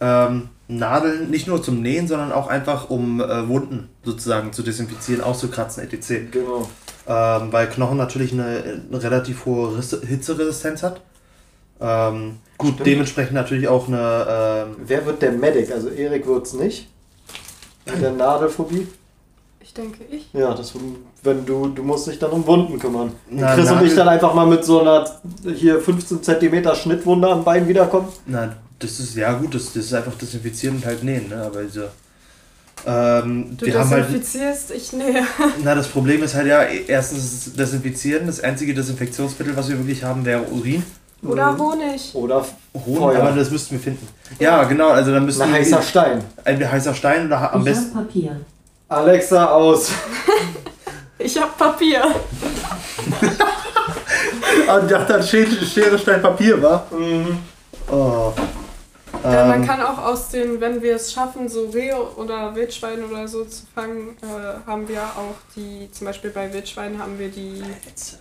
[0.01, 5.23] Ähm, Nadeln nicht nur zum Nähen, sondern auch einfach um äh, Wunden sozusagen zu desinfizieren,
[5.23, 6.31] auszukratzen, etc.
[6.33, 6.69] Genau.
[7.09, 11.01] Ähm, weil Knochen natürlich eine, eine relativ hohe Risse- Hitzeresistenz hat.
[11.81, 12.87] Ähm, gut, Stimmt.
[12.87, 14.27] dementsprechend natürlich auch eine.
[14.69, 15.71] Ähm, Wer wird der Medic?
[15.71, 16.89] Also Erik wird's nicht.
[17.87, 18.87] Mit der Nadelphobie.
[19.61, 20.29] Ich denke ich.
[20.33, 20.73] Ja, das
[21.25, 23.13] wenn du du musst dich dann um Wunden kümmern.
[23.29, 25.11] Wenn Na, Chris und Nadel- ich dann einfach mal mit so einer
[25.55, 28.09] hier 15 cm Schnittwunde am Bein wiederkommen.
[28.27, 31.43] na, das ist ja gut, das, das ist einfach desinfizieren und halt nähen, ne?
[31.45, 31.91] Aber diese.
[32.87, 34.05] Ähm, Du wir haben halt.
[34.09, 35.25] desinfizierst, ich nähe.
[35.65, 38.27] Na, das Problem ist halt ja, erstens Desinfizieren.
[38.27, 40.83] Das einzige Desinfektionsmittel, was wir wirklich haben, wäre Urin.
[41.23, 41.59] Oder Mhm.
[41.61, 42.11] Honig.
[42.15, 42.45] Oder
[42.75, 43.21] Hohn, Feuer.
[43.23, 44.07] aber das müssten wir finden.
[44.39, 46.23] Ja, genau, also dann müssten ein wir- heißer Stein.
[46.45, 47.97] ein heißer Stein oder am ich besten.
[47.97, 48.41] hab Papier.
[48.89, 49.91] Alexa aus.
[51.19, 52.03] Ich hab Papier.
[54.69, 56.87] Ah, ich dachte, das Schere, Schere, Stein, Papier war.
[57.91, 58.33] Oh.
[59.25, 63.07] Ja, man Ähm, kann auch aus den, wenn wir es schaffen, so Rehe oder Wildschweine
[63.07, 67.29] oder so zu fangen, äh, haben wir auch die, zum Beispiel bei Wildschweinen haben wir
[67.29, 68.19] die Pelze.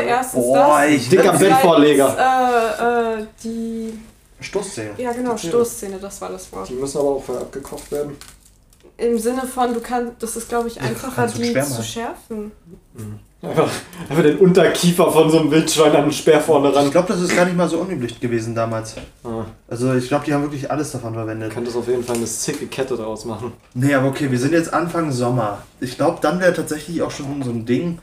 [0.00, 0.90] Erstens Boah, das.
[0.90, 3.18] ich Dicker Und Bettvorleger.
[3.18, 3.98] Äh, äh, die,
[4.40, 4.90] Stoßzähne.
[4.98, 6.68] ja genau, Stoßzähne, das war das Wort.
[6.68, 8.16] Die müssen aber auch vorher abgekocht werden.
[8.96, 12.52] Im Sinne von, du kannst, das ist glaube ich einfacher, du die zu schärfen.
[13.40, 13.70] Einfach,
[14.08, 16.90] einfach den Unterkiefer von so einem Wildschwein an den Speer vorne Ich ran.
[16.90, 18.96] glaube, das ist gar nicht mal so unüblich gewesen damals.
[19.22, 21.54] Ah, Also ich glaube, die haben wirklich alles davon verwendet.
[21.54, 23.52] könntest auf jeden Fall eine sicke Kette draus machen.
[23.74, 25.62] Nee, aber okay, wir sind jetzt Anfang Sommer.
[25.78, 28.00] Ich glaube, dann wäre tatsächlich auch schon so ein Ding,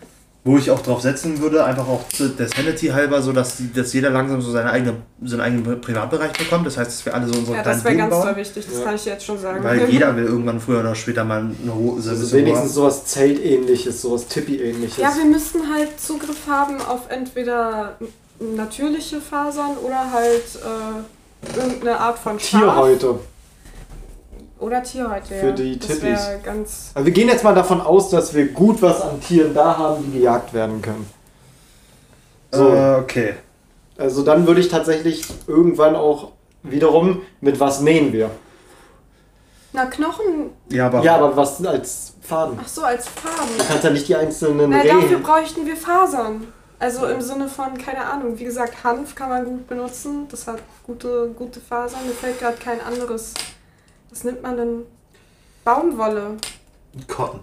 [0.48, 3.92] wo ich auch drauf setzen würde, einfach auch der Sanity halber, so dass, die, dass
[3.94, 6.68] jeder langsam so seine eigene, seinen eigenen Privatbereich bekommt.
[6.68, 8.28] Das heißt, dass wir alle so unsere Ja, das kleinen wäre ganz bauen.
[8.28, 8.86] toll wichtig, das Ja.
[8.86, 9.64] kann ich dir jetzt schon sagen.
[9.64, 12.12] Weil jeder will irgendwann früher oder später mal eine Hose.
[12.12, 14.98] Also wenigstens sowas Zeltähnliches, sowas Tippi-ähnliches.
[14.98, 17.98] Ja, wir müssten halt Zugriff haben auf entweder
[18.40, 22.62] natürliche Fasern oder halt äh, irgendeine Art von Schaf.
[22.62, 23.16] Tierhäute.
[24.66, 25.42] Oder Tierhäute, ja.
[25.42, 26.20] Für die das Tippis.
[26.44, 26.92] ganz...
[26.96, 30.04] Aber wir gehen jetzt mal davon aus, dass wir gut was an Tieren da haben,
[30.12, 31.08] die gejagt werden können.
[32.52, 32.74] So.
[32.74, 33.36] Äh, okay.
[33.96, 36.32] Also dann würde ich tatsächlich irgendwann auch
[36.64, 38.32] wiederum mit was nähen wir.
[39.72, 40.50] Na, Knochen...
[40.70, 42.58] Ja, aber, Ja, aber was als Faden?
[42.60, 43.52] Ach so, als Farben.
[43.60, 45.22] Du kannst ja nicht die einzelnen Na, dafür Rehen.
[45.22, 46.48] bräuchten wir Fasern.
[46.80, 50.28] Also im Sinne von, keine Ahnung, wie gesagt, Hanf kann man gut benutzen.
[50.32, 50.58] Das hat
[50.88, 52.00] gute, gute Fasern.
[52.08, 53.36] Mir fällt gerade kein anderes.
[54.16, 54.84] Was nimmt man denn?
[55.66, 56.38] Baumwolle.
[57.06, 57.42] Cotton.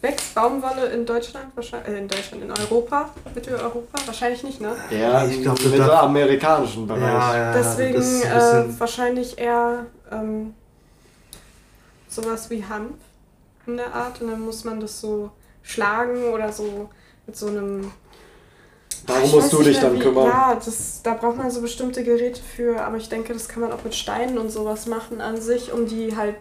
[0.00, 1.48] Wächst Baumwolle in Deutschland?
[1.54, 3.10] Wahrscheinlich, äh, in Deutschland, in Europa?
[3.34, 3.98] Mitteleuropa?
[4.06, 4.74] Wahrscheinlich nicht, ne?
[4.90, 7.02] Ja, Ich glaub, im mittelamerikanischen Bereich.
[7.02, 10.54] ja, Deswegen das ist ein äh, wahrscheinlich eher ähm,
[12.08, 12.94] sowas wie Hanf
[13.66, 14.22] in der Art.
[14.22, 15.30] Und dann muss man das so
[15.62, 16.88] schlagen oder so
[17.26, 17.92] mit so einem
[19.06, 20.26] Darum musst du dich mehr, dann wie- kümmern.
[20.26, 23.72] Ja, das, da braucht man so bestimmte Geräte für, aber ich denke, das kann man
[23.72, 26.36] auch mit Steinen und sowas machen an sich, um die halt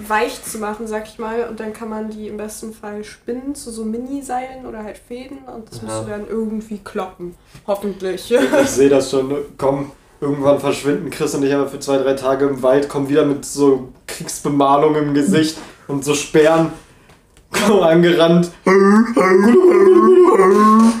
[0.00, 1.48] weich zu machen, sag ich mal.
[1.50, 5.38] Und dann kann man die im besten Fall spinnen zu so Mini-Seilen oder halt Fäden
[5.54, 5.84] und das Ja.
[5.88, 7.34] musst du dann irgendwie kloppen.
[7.66, 8.30] Hoffentlich.
[8.30, 8.40] Ich
[8.70, 9.34] sehe das schon.
[9.58, 9.90] Komm,
[10.20, 13.44] irgendwann verschwinden Chris und ich aber für zwei, drei Tage im Wald, kommen wieder mit
[13.44, 16.72] so Kriegsbemalung im Gesicht und so Sperren.
[17.66, 18.50] Kommen angerannt.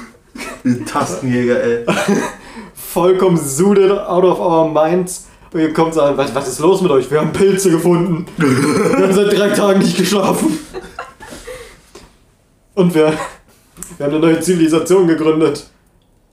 [0.86, 1.86] Tastenjäger, ey.
[2.74, 5.28] Vollkommen suited out of our minds.
[5.52, 7.10] Und ihr kommt so an, was, was ist los mit euch?
[7.10, 8.26] Wir haben Pilze gefunden.
[8.36, 10.58] Wir haben seit drei Tagen nicht geschlafen.
[12.74, 13.12] Und wir,
[13.96, 15.66] wir haben eine neue Zivilisation gegründet.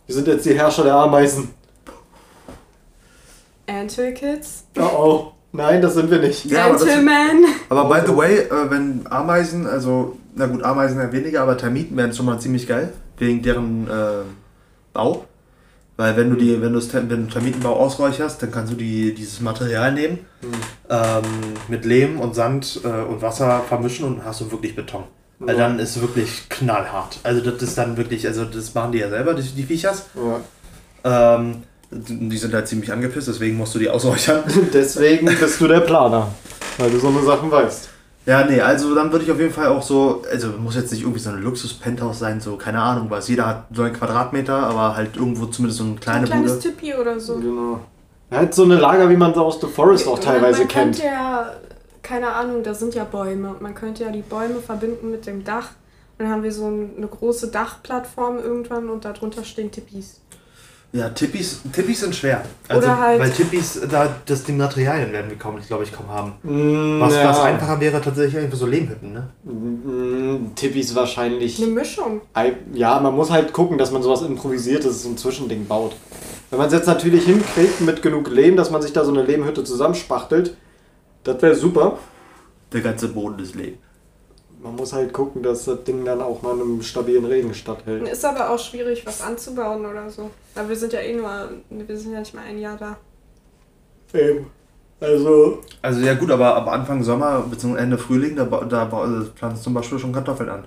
[0.05, 1.49] Wir sind jetzt die Herrscher der Ameisen.
[3.67, 4.65] Antil Kids.
[4.77, 5.31] Oh oh.
[5.51, 6.45] Nein, das sind wir nicht.
[6.45, 6.87] Ja, aber das-.
[7.69, 11.95] Aber by the way, äh, wenn Ameisen, also, na gut, Ameisen ja weniger, aber Termiten
[11.95, 14.23] wären schon mal ziemlich geil, wegen deren äh,
[14.93, 15.25] Bau.
[15.97, 19.39] Weil wenn du die, wenn du wenn du Termitenbau ausräucherst, dann kannst du die, dieses
[19.39, 20.19] Material nehmen,
[20.89, 21.21] ähm,
[21.69, 25.03] mit Lehm und Sand äh, und Wasser vermischen und hast du wirklich Beton.
[25.39, 25.67] Weil Ja.
[25.67, 27.19] dann ist wirklich knallhart.
[27.23, 30.07] Also das ist dann wirklich, also das machen die ja selber, die, die Viechers.
[30.15, 31.37] Ja.
[31.39, 34.43] Ähm, die sind halt ziemlich angepisst, deswegen musst du die ausräuchern.
[34.73, 36.29] Deswegen bist du der Planer.
[36.77, 37.89] Weil du so eine Sachen weißt.
[38.25, 41.01] Ja, nee, also dann würde ich auf jeden Fall auch so, also muss jetzt nicht
[41.01, 43.27] irgendwie so ein Luxus-Penthouse sein, so keine Ahnung was.
[43.27, 46.63] Jeder hat so einen Quadratmeter, aber halt irgendwo zumindest so eine Ein kleine kleines Bude.
[46.63, 47.35] Tippi oder so.
[47.35, 47.79] Genau.
[48.31, 50.95] Er hat so eine Lager, wie man sie aus The Forest auch teilweise man kennt.
[50.97, 51.51] könnte ja,
[52.01, 53.55] keine Ahnung, da sind ja Bäume.
[53.59, 55.69] Man könnte ja die Bäume verbinden mit dem Dach.
[56.17, 60.21] Und dann haben wir so ein- eine große Dachplattform irgendwann und darunter stehen Tippis.
[60.95, 62.41] Ja, Tippis, Tippis sind schwer.
[62.69, 66.07] Also, Oder halt- Weil Tippis, da, das, die Materialien werden wir kaum, glaube ich, kaum
[66.07, 66.35] haben.
[66.41, 67.27] Mm, Was, ja.
[67.27, 69.27] was einfacher wäre, tatsächlich einfach so Lehmhütten, ne?
[69.43, 71.61] Mm, Tippis wahrscheinlich.
[71.61, 72.21] Eine Mischung.
[72.73, 75.97] Ja, man muss halt gucken, dass man sowas improvisiertes, so ein Zwischending baut.
[76.49, 79.23] Wenn man es jetzt natürlich hinkriegt mit genug Lehm, dass man sich da so eine
[79.23, 80.55] Lehmhütte zusammenspachtelt,
[81.25, 81.97] das wäre super.
[82.71, 83.77] Der ganze Boden ist Lehm.
[84.65, 88.07] Man muss halt gucken, dass das Ding dann auch mal einem stabilen Regen standhält.
[88.09, 90.31] Ist aber auch schwierig, was anzubauen oder so.
[90.55, 91.29] Aber wir sind ja eh nur,
[91.69, 92.97] wir sind ja nicht mal ein Jahr da.
[94.17, 94.47] Eben.
[94.99, 97.77] Also, Also ja gut, aber ab Anfang Sommer bzw.
[97.77, 100.63] Ende Frühling, da, da äh, pflanzt zum Beispiel schon Kartoffeln an.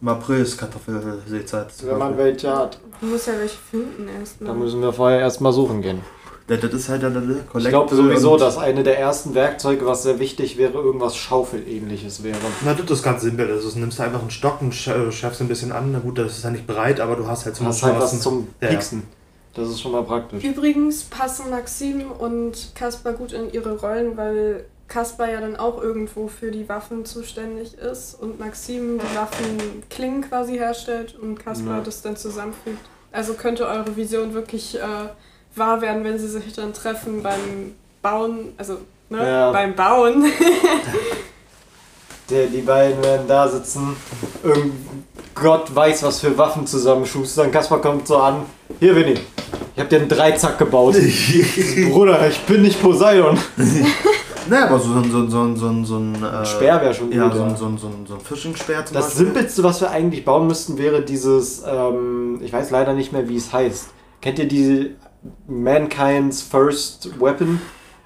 [0.00, 1.70] Im April ist Kartoffelseezeit.
[1.70, 4.48] zum wenn man welche hat, Du musst ja welche finden erstmal.
[4.48, 6.00] dann müssen wir vorher erstmal suchen gehen.
[6.48, 7.70] Ja, das ist halt dann eine Ich Kollekte.
[7.70, 12.36] glaube sowieso, dass eine der ersten Werkzeuge, was sehr wichtig wäre, irgendwas Schaufelähnliches wäre.
[12.64, 13.50] Na, das ist ganz simpel.
[13.50, 15.92] Also, du nimmst einfach einen Stock und sch- schärfst ein bisschen an.
[15.92, 17.98] Na gut, das ist ja nicht breit, aber du hast halt Du zum hast halt
[17.98, 18.74] was zum Ja, ja.
[18.74, 19.04] Pieksen.
[19.54, 20.42] Das ist schon mal praktisch.
[20.44, 26.28] Übrigens passen Maxim und Kaspar gut in ihre Rollen, weil Kaspar ja dann auch irgendwo
[26.28, 31.82] für die Waffen zuständig ist und Maxim die Waffenklingen quasi herstellt und Kaspar Ja.
[31.84, 32.80] das dann zusammenfügt.
[33.12, 34.80] Also könnte eure Vision wirklich äh,
[35.56, 38.78] wahr werden, wenn sie sich dann treffen beim Bauen, also
[39.10, 39.50] ne, Ja.
[39.52, 40.24] beim Bauen.
[42.30, 43.94] Der, die beiden werden da sitzen.
[44.42, 44.72] Irgend
[45.34, 47.50] Gott weiß, was für Waffen zusammenschustern.
[47.50, 48.42] Kaspar kommt so an.
[48.80, 49.18] Hier, Winnie.
[49.76, 50.94] Ich hab dir einen Dreizack gebaut.
[51.90, 53.38] Bruder, ich bin nicht Poseidon.
[54.46, 56.22] Naja, aber so, ein- so, ein- so, ein- so, ein- so ein.
[56.22, 57.32] Äh, Speer wäre schon Ja, gut.
[57.32, 57.46] so ja.
[57.46, 59.24] ein, so, ein, so, ein, so ein Fishing-Speer zum Das Beispiel.
[59.24, 63.36] Simpelste, was wir eigentlich bauen müssten, wäre dieses, ähm, ich weiß leider nicht mehr, wie
[63.38, 63.86] es heißt.
[64.20, 64.90] Kennt ihr diese
[65.46, 67.60] Mankind's First Weapon?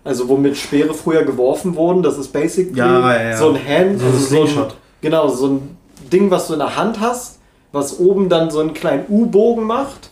[0.05, 3.37] Also womit Speere früher geworfen wurden, das ist basically Ja, ja, ja.
[3.37, 4.67] so ein Hand, So ein also so ein,
[5.01, 5.77] genau, so ein
[6.13, 7.39] Ding, was du in der Hand hast,
[7.73, 10.11] was oben dann so einen kleinen U-Bogen macht.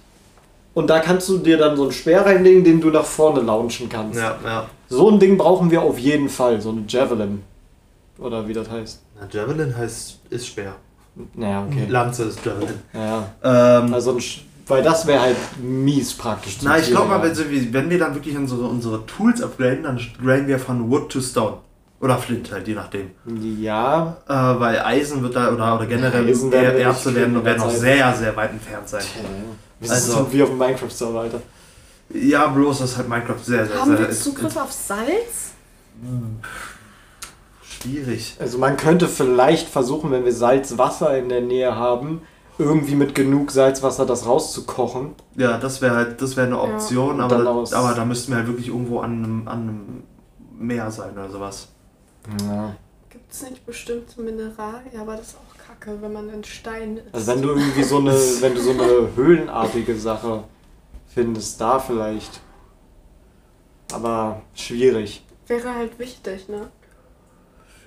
[0.74, 3.88] Und da kannst du dir dann so einen Speer reinlegen, den du nach vorne launchen
[3.88, 4.18] kannst.
[4.18, 4.66] Ja, ja.
[4.90, 7.42] So ein Ding brauchen wir auf jeden Fall, so eine Javelin.
[8.18, 9.00] Oder wie das heißt.
[9.18, 10.74] Na, Javelin heißt, ist Speer.
[11.34, 11.86] Naja, okay.
[11.88, 12.74] Lanze ist Javelin.
[12.92, 13.24] Ja.
[13.42, 16.58] Ähm, Also, ein Sch- weil das wäre halt mies praktisch.
[16.62, 20.00] na, ich glaube mal, wenn, sie- wenn wir dann wirklich unsere, unsere Tools upgraden, dann
[20.22, 21.58] graden wir von Wood to Stone.
[21.98, 23.10] Oder Flint halt, je nachdem.
[23.58, 27.42] Ja, Äh, weil Eisen wird da, oder, oder generell Eisen werden wir Erze nicht werden,
[27.44, 27.80] werden noch derzeit.
[27.80, 29.02] sehr, sehr weit entfernt sein.
[29.80, 31.40] wir Also- sind wie auf dem Minecraft-Server, Alter.
[32.12, 35.52] Ja, bloß ist halt Minecraft sehr, sehr, Haben sehr wir ist- Zugriff auf Salz?
[37.62, 38.36] schwierig.
[38.38, 42.22] Also man könnte vielleicht versuchen, wenn wir Salzwasser in der Nähe haben,
[42.58, 45.14] irgendwie mit genug Salzwasser das rauszukochen.
[45.36, 46.62] Ja, das wäre halt, das wäre eine Ja.
[46.62, 50.02] Option, Und aber, da, aber da müssten wir halt wirklich irgendwo an einem, an einem
[50.58, 51.68] Meer sein oder sowas.
[52.46, 52.74] Ja.
[53.10, 55.00] Gibt es nicht bestimmte Mineralien?
[55.00, 57.14] Aber das ist auch kacke, wenn man in Stein ist.
[57.14, 60.44] Also wenn du irgendwie so eine, wenn du so eine höhlenartige Sache
[61.08, 62.40] findest, da vielleicht.
[63.92, 65.24] Aber schwierig.
[65.46, 66.68] Wäre halt wichtig, ne?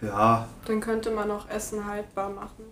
[0.01, 2.63] Ja, Dann könnte man auch Essen haltbar machen.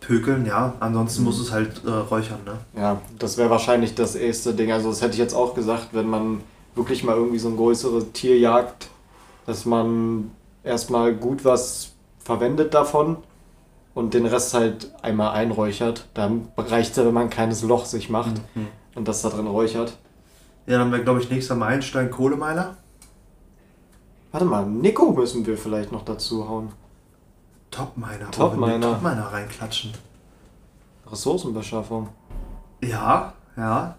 [0.00, 0.74] Pökeln, ja.
[0.80, 2.58] Ansonsten muss es halt äh, räuchern, ne?
[2.80, 4.72] Ja, das wäre wahrscheinlich das erste Ding.
[4.72, 6.40] Also das hätte ich jetzt auch gesagt, wenn man
[6.74, 8.88] wirklich mal irgendwie so ein größeres Tier jagt,
[9.46, 10.30] dass man
[10.62, 13.16] erstmal gut was verwendet davon
[13.94, 16.06] und den Rest halt einmal einräuchert.
[16.14, 18.68] Dann reicht es ja, wenn man ein kleines Loch sich macht Mhm.
[18.94, 19.96] und das da drin räuchert.
[20.66, 22.76] Ja, dann wäre, glaube ich, nächster Meilenstein Kohlemeiler.
[24.30, 26.68] Warte mal, Nico müssen wir vielleicht noch dazu hauen.
[27.70, 28.30] Topminer.
[28.30, 28.90] Topminer.
[28.90, 29.92] Oh, Topminer reinklatschen.
[31.10, 32.08] Ressourcenbeschaffung.
[32.82, 33.96] Ja, ja.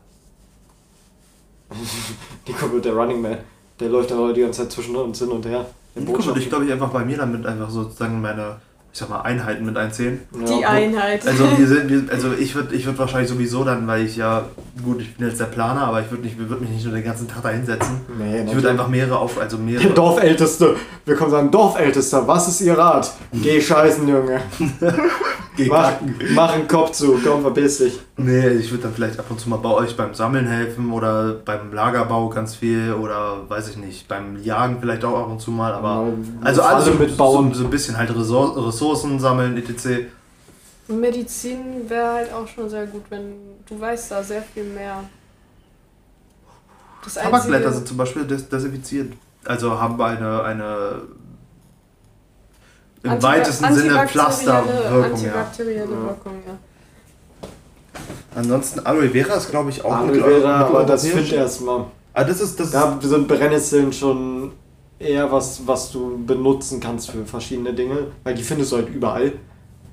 [2.48, 3.38] Nico wird der Running Man.
[3.80, 5.66] Der läuft aber die ganze Zeit zwischen uns hin und her.
[5.96, 8.60] Nico würde ich, glaube ich, einfach bei mir damit einfach sozusagen meine,
[8.92, 10.20] ich sag mal, Einheiten mit einzählen.
[10.34, 10.66] Ja, Die gut.
[10.66, 11.28] Einheit.
[11.28, 14.46] Also wir sind, wir, also ich würde ich würd wahrscheinlich sowieso dann, weil ich ja,
[14.84, 17.04] gut, ich bin jetzt der Planer, aber ich würde nicht, würd mich nicht nur den
[17.04, 18.02] ganzen Tag da hinsetzen.
[18.18, 19.90] Nee, Ich würde einfach mehrere auf, also Der mehrere.
[19.94, 20.76] Dorfälteste.
[21.06, 23.12] Wir kommen sagen, Dorfältester, was ist Ihr Rat?
[23.32, 24.42] Geh scheißen, Junge.
[25.68, 25.92] Mach,
[26.34, 28.00] mach einen Kopf zu, komm, verpiss dich.
[28.20, 31.34] Nee, ich würde dann vielleicht ab und zu mal bei euch beim Sammeln helfen oder
[31.34, 35.52] beim Lagerbau ganz viel oder weiß ich nicht, beim Jagen vielleicht auch ab und zu
[35.52, 37.54] mal, aber Ja, also Falle alles so, mitbauen.
[37.54, 40.08] so, so ein bisschen halt Ressour- Ressourcen sammeln, etc.
[40.88, 43.34] Medizin wäre halt auch schon sehr gut, wenn
[43.68, 45.04] du weißt da sehr viel mehr.
[47.04, 49.14] Das Tabakblätter sind zum Beispiel des desinfiziert.
[49.46, 51.02] Also haben eine, eine
[53.04, 55.04] im Antiba- weitesten Sinne Pflasterwirkung, ja.
[55.06, 56.04] Antibakterielle Ja.
[56.04, 56.58] Wirkung, ja.
[58.36, 61.86] Ansonsten Aloe Vera ist glaube ich auch Aloe Vera, aber das find erstmal.
[62.14, 64.52] Ah, das ist das Da sind Brennnesseln schon
[65.00, 69.34] eher was, was du benutzen kannst für verschiedene Dinge, weil die findest du halt überall.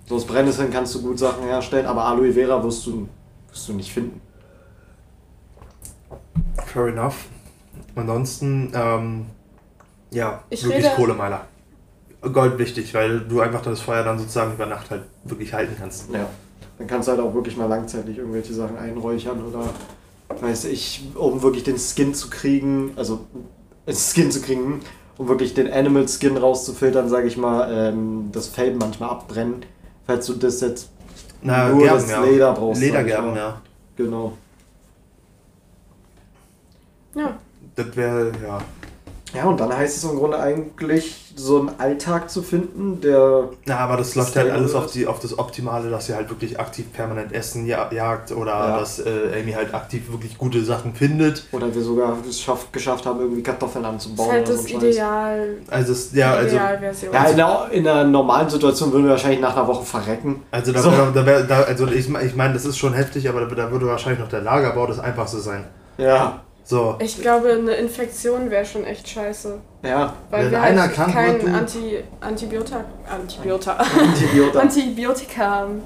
[0.06, 3.08] So aus Brennnesseln kannst du gut Sachen herstellen, aber Aloe Vera wirst du,
[3.48, 4.20] wirst du nicht finden.
[6.64, 7.26] Fair enough.
[7.94, 9.26] Ansonsten, ähm,
[10.10, 11.46] ja, Ich wirklich Kohlemeiler.
[12.32, 16.10] Gold wichtig, weil du einfach das Feuer dann sozusagen über Nacht halt wirklich halten kannst.
[16.12, 16.28] Ja.
[16.78, 19.70] Dann kannst du halt auch wirklich mal langzeitig irgendwelche Sachen einräuchern oder
[20.40, 23.20] weiß ich, um wirklich den Skin zu kriegen, also
[23.86, 24.80] äh, Skin zu kriegen,
[25.16, 29.64] um wirklich den Animal Skin rauszufiltern, sage ich mal, ähm, das Fell manchmal abbrennen,
[30.06, 30.90] falls du das jetzt
[31.42, 32.24] Na, nur Gerben, das ja.
[32.24, 32.80] Leder brauchst.
[32.80, 33.62] Ledergerben, ja.
[33.96, 34.32] Genau.
[37.14, 37.38] Ja.
[37.74, 38.58] Das wäre, ja.
[39.36, 43.76] Ja, und dann heißt es im Grunde eigentlich, so einen Alltag zu finden, der Na,
[43.80, 46.58] aber das läuft Das halt alles auf, die, auf das Optimale, dass sie halt wirklich
[46.58, 48.78] aktiv permanent Essen ja, jagt oder Ja.
[48.78, 51.44] dass äh, Amy halt aktiv wirklich gute Sachen findet.
[51.52, 54.28] oder wir sogar es schafft, geschafft haben, irgendwie Kartoffeln Das anzubauen.
[54.28, 54.70] ist halt oder das.
[54.70, 56.56] Ideal, Also, es- ja, also.
[56.56, 60.42] Ja, in einer, in einer normalen Situation würden wir wahrscheinlich nach einer Woche verrecken.
[60.50, 60.90] also, da, So.
[60.90, 63.70] wär, da, wär, da also ich, ich meine, das ist schon heftig, aber da, da
[63.70, 65.64] würde wahrscheinlich noch der Lagerbau das einfachste sein.
[65.98, 66.40] Ja.
[66.68, 69.60] So, ich glaube, eine Infektion wäre schon echt scheiße.
[69.84, 70.14] Ja.
[70.30, 74.60] Weil Wenn wir einer halt krank kein wird, Anti, Antibiotika, Antibiotika, Antibiotika.
[74.60, 75.82] Antibiotika haben.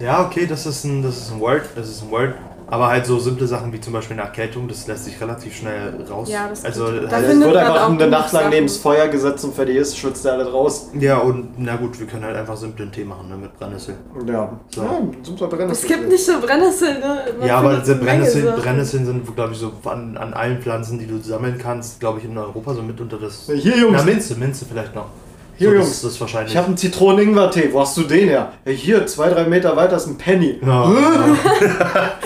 [0.00, 2.34] ja, okay, das ist ein, das ist ein Word, das ist ein Word.
[2.70, 5.92] Aber halt so simple Sachen wie zum Beispiel eine Erkältung, das lässt sich relativ schnell
[6.08, 6.28] raus.
[6.30, 9.08] Ja, das also, halt, Da Es findet wird einfach eine Nacht lang neben das Feuer
[9.08, 10.90] gesetzt und fertig ist, schützt er alles raus.
[10.98, 13.96] ja, und na gut, wir können halt einfach simplen Tee machen ne, mit Brennnessel.
[14.26, 14.52] Ja.
[14.68, 14.82] So.
[14.82, 15.70] Ja, Brennnessel.
[15.72, 17.18] Es gibt nicht so Brennnesseln, ne?
[17.38, 18.62] Man ja, aber diese Brennnesseln, Sachen.
[18.62, 22.24] Brennnesseln sind, glaube ich, so an, an allen Pflanzen, die du sammeln kannst, glaube ich,
[22.24, 23.50] in Europa so mitunter das.
[23.52, 23.96] Hier, Jungs.
[23.96, 25.06] Na, Minze, Minze vielleicht noch.
[25.60, 25.88] Hier, so, Jungs.
[25.90, 26.52] Das, das wahrscheinlich.
[26.52, 27.68] Ich habe einen Zitronen-Ingwer-Tee.
[27.72, 28.52] Wo hast du den her?
[28.64, 30.58] Hey, hier, zwei, drei Meter weiter ist ein Penny.
[30.64, 31.36] ja, ja.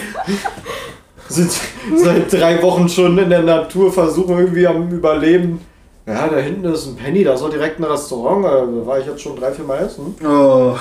[1.28, 1.50] Sind
[1.96, 5.60] seit drei Wochen schon in der Natur, versuchen irgendwie am Überleben.
[6.06, 8.44] Ja, da hinten ist ein Penny, da ist auch direkt ein Restaurant.
[8.44, 8.48] äh,
[8.80, 10.14] Da war ich jetzt schon drei, vier Mal essen.
[10.24, 10.76] Oh.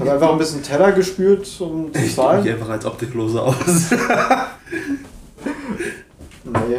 [0.00, 2.46] Hab einfach ein bisschen Teller gespült, um zu Ich zahlen.
[2.48, 3.56] einfach als Obdachlose aus.
[6.44, 6.76] Nee.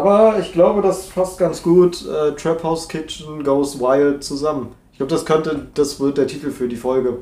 [0.00, 2.06] Aber ich glaube, das passt ganz gut.
[2.06, 4.74] Äh, Trap House Kitchen Goes Wild zusammen.
[4.92, 7.18] Ich glaube, das könnte, das wird der Titel für die Folge.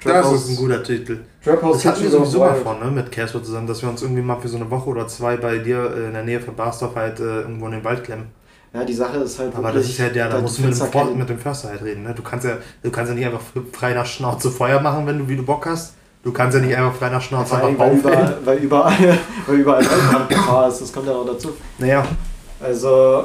[0.00, 1.20] Trap Das ist ein guter Titel.
[1.44, 4.02] Trap House Das hatten wir sowieso mal vor, ne, mit Casper zusammen, dass wir uns
[4.02, 6.56] irgendwie mal für so eine Woche oder zwei bei dir äh, in der Nähe von
[6.56, 8.26] Barsdorf halt äh, irgendwo in den Wald klemmen.
[8.74, 10.94] Ja, die Sache ist halt Aber das ist halt ja, da du musst du mit
[10.94, 12.14] dem, mit dem Förster halt reden, ne?
[12.14, 13.42] Du kannst ja, du kannst ja nicht einfach
[13.72, 15.94] frei nach Schnauze Feuer machen, wenn du wie du Bock hast.
[16.22, 17.98] Du kannst ja nicht einfach frei nach Schnauze weil bauen.
[17.98, 21.50] überall, weil überall, weil überall Waldbrandgefahr ist, das kommt ja noch dazu.
[21.78, 22.04] Naja,
[22.60, 23.24] Also,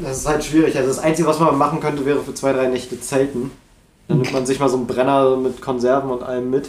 [0.00, 0.76] das ist halt schwierig.
[0.76, 3.50] Also, das Einzige, was man machen könnte, wäre für zwei, drei Nächte zelten.
[4.06, 6.68] Dann nimmt man sich mal so einen Brenner mit Konserven und allem mit.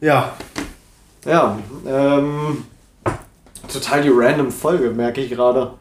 [0.00, 0.32] ja,
[1.24, 2.64] Ja, ähm,
[3.72, 5.72] total die random Folge, merke ich gerade.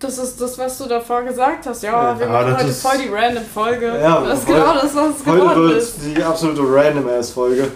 [0.00, 1.82] Das ist das, was du davor gesagt hast.
[1.82, 3.86] Ja, Ja, wir machen heute ist- voll die random Folge.
[3.86, 5.96] Ja, das ist heute- genau das, was es Heute geworden wird ist.
[6.04, 7.68] die absolute Random-Ass-Folge.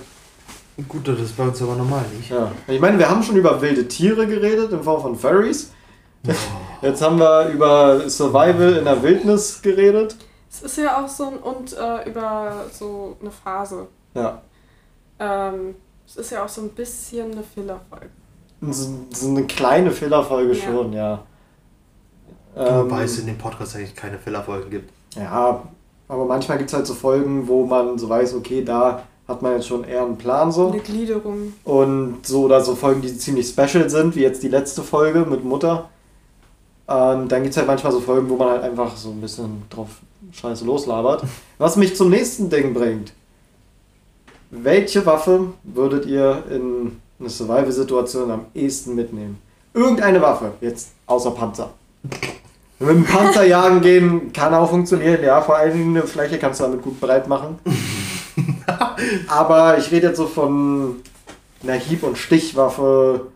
[0.88, 2.30] gut, das ist bei uns aber normal nicht.
[2.30, 2.50] Ja.
[2.66, 5.70] Ich meine, wir haben schon über wilde Tiere geredet, in Form von Furries.
[6.80, 10.16] Jetzt haben wir über Survival in der Wildnis geredet.
[10.50, 13.86] Es ist ja auch so ein, und äh, über so eine Phase.
[14.14, 14.40] Ja.
[15.18, 15.74] Ähm,
[16.06, 18.08] es ist ja auch so ein bisschen eine Filler-Folge.
[18.70, 20.64] So, so eine kleine Fehlerfolge Ja.
[20.64, 21.22] schon, ja.
[22.56, 24.90] Ähm, Wobei es in dem Podcast eigentlich keine Fillerfolgen gibt.
[25.16, 25.62] Ja,
[26.08, 29.54] aber manchmal gibt es halt so Folgen, wo man so weiß, okay, da hat man
[29.54, 30.68] jetzt schon eher einen Plan so.
[30.70, 31.54] Eine Gliederung.
[31.64, 35.44] Und so oder so Folgen, die ziemlich special sind, wie jetzt die letzte Folge mit
[35.44, 35.88] Mutter.
[36.86, 39.62] Und dann gibt es halt manchmal so Folgen, wo man halt einfach so ein bisschen
[39.70, 39.88] drauf
[40.32, 41.24] scheiße loslabert.
[41.58, 43.12] Was mich zum nächsten Ding bringt.
[44.50, 49.38] Welche Waffe würdet ihr in eine Survival-Situation am ehesten mitnehmen?
[49.72, 51.70] Irgendeine Waffe, jetzt außer Panzer.
[52.84, 56.60] Mit dem Panzer jagen gehen kann auch funktionieren, ja, vor allen Dingen eine Fläche kannst
[56.60, 57.58] du damit gut breit machen.
[59.28, 60.96] Aber ich rede jetzt so von
[61.62, 63.28] einer Hieb- und Stichwaffe.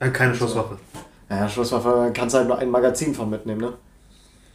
[0.00, 0.78] Äh, keine Schusswaffe.
[1.30, 3.72] Ja, Schusswaffe kannst du halt nur ein Magazin von mitnehmen, ne?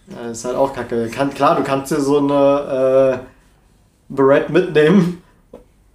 [0.08, 1.08] Ja, ist halt auch kacke.
[1.10, 3.26] Kann, klar, du kannst dir so eine äh,
[4.10, 5.22] Barrett mitnehmen.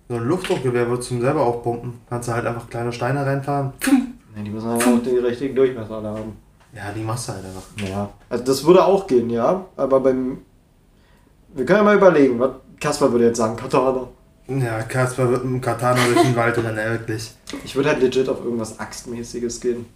[0.09, 1.95] So ein Luftdruckgewehr würdest du selber aufpumpen.
[2.09, 3.73] Kannst du halt einfach kleine Steine reinfahren.
[4.37, 6.46] Ne, die müssen halt auch den richtigen Durchmesser alle haben.
[6.75, 7.89] Ja, die machst du halt einfach.
[7.89, 8.11] Ja.
[8.29, 9.65] Also das würde auch gehen, ja.
[9.77, 10.39] Aber beim.
[11.55, 12.51] Wir können ja mal überlegen, was
[12.81, 14.09] Kasper würde jetzt sagen, Katana.
[14.49, 17.33] Ja, Kasper wird mit dem Katana durch den Wald oder ne, wirklich.
[17.65, 19.87] Ich würde halt legit auf irgendwas Axtmäßiges gehen.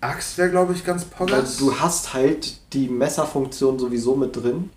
[0.00, 1.56] Axt wäre, glaube ich, ganz poggers.
[1.58, 4.70] du hast halt die Messerfunktion sowieso mit drin.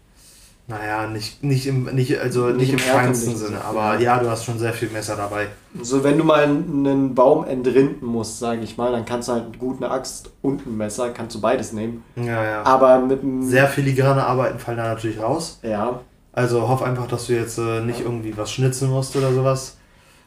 [0.70, 4.18] Naja, nicht, nicht im, nicht, also Nicht nicht, im im feinsten Sinne, aber ja.
[4.18, 5.48] ja, du hast schon sehr viel Messer dabei.
[5.82, 9.58] So, wenn du mal einen Baum entrinden musst, sage ich mal, dann kannst du halt
[9.60, 12.04] gut eine Axt und ein Messer, kannst du beides nehmen.
[12.18, 12.64] Ja, ja.
[12.64, 13.44] Aber mit einem.
[13.44, 15.60] Sehr filigrane Arbeiten fallen da natürlich raus.
[15.64, 16.02] Ja.
[16.34, 19.78] Also hoff einfach, dass du jetzt äh, nicht irgendwie was schnitzen musst oder sowas.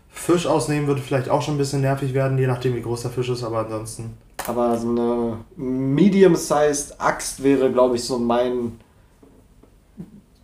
[0.09, 3.11] Fisch ausnehmen würde vielleicht auch schon ein bisschen nervig werden, je nachdem wie groß der
[3.11, 4.17] Fisch ist, aber ansonsten.
[4.47, 8.81] Aber so eine medium-sized Axt wäre, glaube ich, so mein.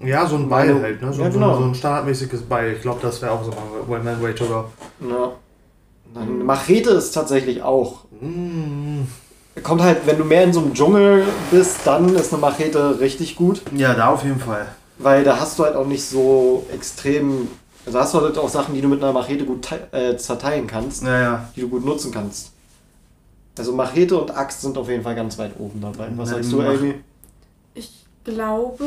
[0.01, 1.13] Ja, so ein Beil Meine- halt, ne?
[1.13, 1.57] So, Ja, so- genau.
[1.57, 2.75] so ein standardmäßiges Beil.
[2.75, 3.53] Ich glaube, das wäre auch so
[3.89, 4.65] Way to go.
[5.09, 5.33] Ja.
[6.21, 8.05] Eine Machete ist tatsächlich auch.
[8.21, 9.03] Mm.
[9.63, 13.37] Kommt halt, wenn du mehr in so einem Dschungel bist, dann ist eine Machete richtig
[13.37, 13.63] gut.
[13.75, 14.67] Ja, da auf jeden Fall.
[14.99, 17.49] Weil da hast du halt auch nicht so extrem.
[17.87, 21.03] Also hast du halt auch Sachen, die du mit einer Machete gut äh, zerteilen kannst,
[21.05, 21.49] Naja.
[21.55, 22.53] die du gut nutzen kannst.
[23.59, 26.09] Also Machete und Axt sind auf jeden Fall ganz weit oben dabei.
[26.17, 26.95] Was Na, sagst du, Amy?
[27.75, 28.85] Ich glaube,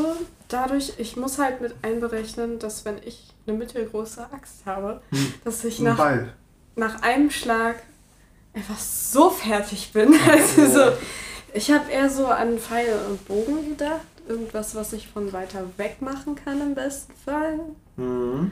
[0.50, 5.34] dadurch, ich muss halt mit einberechnen, dass wenn ich eine mittelgroße Axt habe, Hm.
[5.46, 6.34] dass ich Ein nach, Beil.
[6.76, 7.78] nach einem Schlag
[8.54, 10.14] einfach so fertig bin.
[10.30, 10.92] Also so,
[11.54, 14.02] ich habe eher so an Pfeil und Bogen gedacht.
[14.28, 17.60] Irgendwas, was ich von weiter weg machen kann im besten Fall.
[17.96, 18.52] Mhm.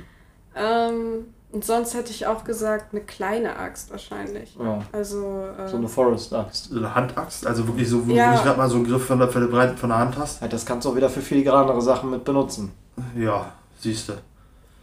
[0.55, 4.55] Ähm, und sonst hätte ich auch gesagt, eine kleine Axt wahrscheinlich.
[4.59, 6.69] Ja, Also, äh, so eine Forest-Axt.
[6.69, 8.25] So eine Handaxt, also wirklich so, wo Ja.
[8.27, 9.49] du nicht gerade mal so einen Griff von der, von
[9.89, 10.39] der Hand hast.
[10.39, 12.71] Ja, das kannst du auch wieder für filigranere Sachen mit benutzen.
[13.15, 13.47] Ja,
[13.79, 14.13] siehst du.
[14.13, 14.17] Äh,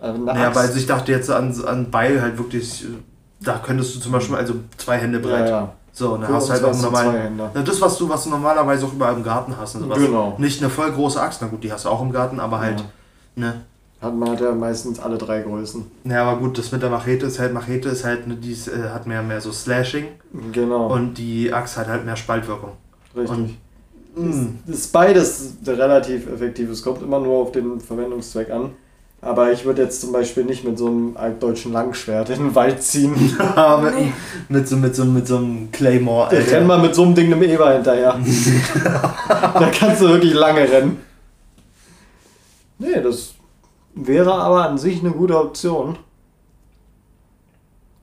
[0.08, 2.88] eine Naja, Axt- weil also ich dachte jetzt an, an Beil halt wirklich, äh,
[3.40, 5.48] da könntest du zum Beispiel also zwei Hände breit.
[5.48, 5.72] ja, ja.
[5.92, 7.30] So, und dann hast du halt auch normal.
[7.64, 9.76] Das, was du, was du normalerweise auch überall im Garten hast.
[9.76, 10.34] Also was, Genau.
[10.38, 12.80] Nicht eine voll große Axt, na gut, die hast du auch im Garten, aber halt,
[12.80, 12.86] Ja.
[13.36, 13.60] ne.
[14.04, 15.84] Hat man hat ja meistens alle drei Größen.
[16.04, 18.68] Ja, aber gut, das mit der Machete ist halt, Machete ist halt, ne, die ist,
[18.68, 20.06] äh, hat mehr, mehr so Slashing
[20.52, 20.92] Genau.
[20.92, 22.72] und die Axt hat halt mehr Spaltwirkung.
[23.16, 23.56] richtig.
[24.14, 26.68] Und, mm, Es ist beides relativ effektiv.
[26.70, 28.70] Es kommt immer nur auf den Verwendungszweck an.
[29.22, 32.82] Aber ich würde jetzt zum Beispiel nicht mit so einem altdeutschen Langschwert in den Wald
[32.82, 33.12] ziehen.
[33.82, 34.12] Mit, Nee.
[34.50, 36.36] mit, so, mit, so, mit so einem Claymore.
[36.36, 38.20] Ich renn mal mit so einem Ding einem Eber hinterher.
[39.24, 40.98] da kannst du wirklich lange rennen.
[42.78, 43.32] Nee, das
[43.94, 45.98] wäre aber an sich eine gute Option.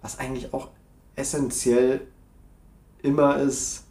[0.01, 0.69] Was eigentlich auch
[1.15, 2.01] essentiell
[3.03, 3.83] immer ist,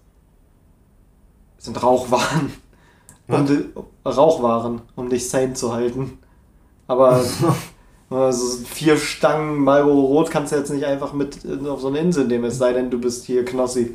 [1.58, 2.52] sind Rauchwaren.
[3.28, 3.46] Um Was?
[3.48, 3.64] di-
[4.04, 6.18] Rauchwaren, um dich sane zu halten.
[6.88, 7.22] Aber
[8.10, 11.98] also vier Stangen Marlboro Rot kannst du jetzt nicht einfach mit in- auf so eine
[11.98, 13.94] Insel nehmen, es sei denn, du bist hier Knossi.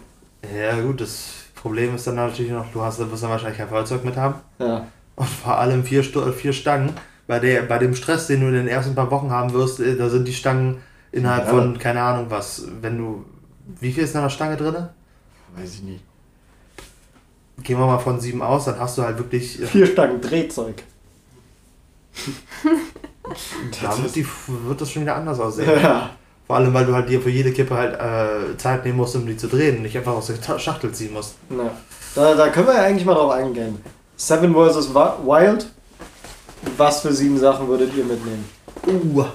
[0.56, 4.06] Ja, gut, das Problem ist dann natürlich noch, du hast, wirst dann wahrscheinlich kein Feuerzeug
[4.06, 4.36] mit haben.
[4.60, 4.88] Ja.
[5.18, 6.94] Und vor allem vier, vier Stangen.
[7.28, 9.96] Bei, der, bei dem Stress, den du in den ersten paar Wochen haben wirst, äh,
[9.96, 10.78] da sind die Stangen
[11.12, 11.50] innerhalb Ja.
[11.52, 13.26] von, keine Ahnung was, wenn du.
[13.80, 14.76] Wie viel ist in einer Stange drin?
[15.56, 16.04] Weiß ich nicht.
[17.64, 19.62] Gehen wir mal von sieben aus, dann hast du halt wirklich.
[19.62, 20.76] äh, Vier Stangen Drehzeug.
[23.82, 25.68] Da wird, die, wird das schon wieder anders aussehen.
[25.82, 26.12] Ja.
[26.46, 29.26] Vor allem, weil du halt dir für jede Kippe halt äh, Zeit nehmen musst, um
[29.26, 31.34] die zu drehen und nicht einfach aus der Schachtel ziehen musst.
[31.50, 31.72] Na,
[32.14, 33.80] da, da können wir ja eigentlich mal drauf eingehen.
[34.16, 34.94] Seven vs.
[34.94, 35.66] Wild.
[36.78, 38.46] Was für sieben Sachen würdet ihr mitnehmen?
[38.88, 39.26] Uh.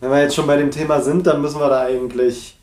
[0.00, 2.58] Wenn wir jetzt schon bei dem Thema sind, dann müssen wir da eigentlich.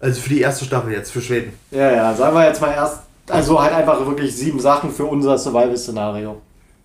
[0.00, 1.54] Also für die erste Staffel jetzt, für Schweden.
[1.70, 3.00] Ja, ja, sagen wir jetzt mal erst.
[3.28, 6.42] Also halt einfach wirklich sieben Sachen für unser Survival-Szenario.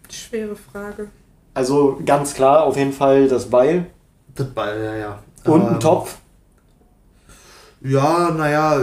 [0.10, 1.10] schwere Frage.
[1.54, 3.88] Also ganz klar, auf jeden Fall das Beil
[4.36, 5.20] Das Ball, ja, ja.
[5.52, 6.18] und Ähm, ein Topf.
[7.82, 8.80] Ja, naja,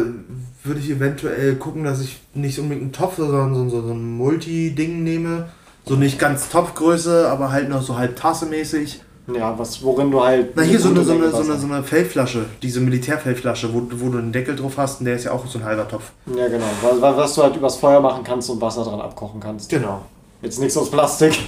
[0.65, 4.17] würde ich eventuell gucken, dass ich nicht unbedingt einen Topf, sondern so, so, so ein
[4.17, 5.49] Multi-Ding nehme.
[5.89, 9.01] So nicht ganz Topfgröße, aber halt noch so halb Tasse-mäßig.
[9.33, 10.55] Ja, was, worin du halt.
[10.55, 14.09] Na, hier so eine, so, eine, so, eine, so eine Feldflasche, diese Militärfeldflasche, wo, wo
[14.09, 16.13] du einen Deckel drauf hast und der ist ja auch so ein halber Topf.
[16.27, 16.65] Ja, genau.
[16.83, 19.69] Was, was du halt übers Feuer machen kannst und Wasser dran abkochen kannst.
[19.69, 20.03] Genau.
[20.43, 21.39] Jetzt nichts aus Plastik.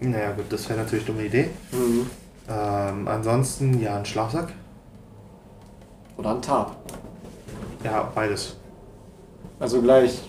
[0.00, 1.50] Naja, gut, das wäre natürlich eine dumme Idee.
[1.72, 2.06] Mhm.
[2.48, 4.48] Ähm, ansonsten, ja, ein Schlafsack.
[6.16, 6.76] Oder ein Tarp.
[7.84, 8.56] Ja, beides.
[9.58, 10.20] Also gleich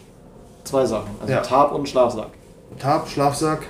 [0.63, 1.09] zwei Sachen.
[1.21, 1.41] Also Ja.
[1.41, 2.29] Tarp und Schlafsack.
[2.79, 3.61] Tarp, Schlafsack.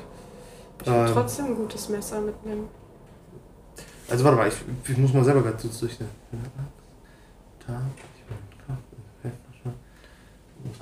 [0.81, 2.67] Ich würde Ähm, trotzdem ein gutes Messer mitnehmen.
[4.09, 4.55] also warte mal, ich,
[4.89, 6.11] ich muss mal selber ganz kurz durchnehmen.
[7.65, 7.81] Tarp,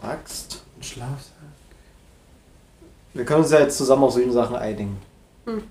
[0.01, 0.63] Axt.
[0.81, 1.31] Schlafsack.
[3.13, 4.97] Wir können uns ja jetzt zusammen auf solchen Sachen einigen.
[5.45, 5.63] Hm.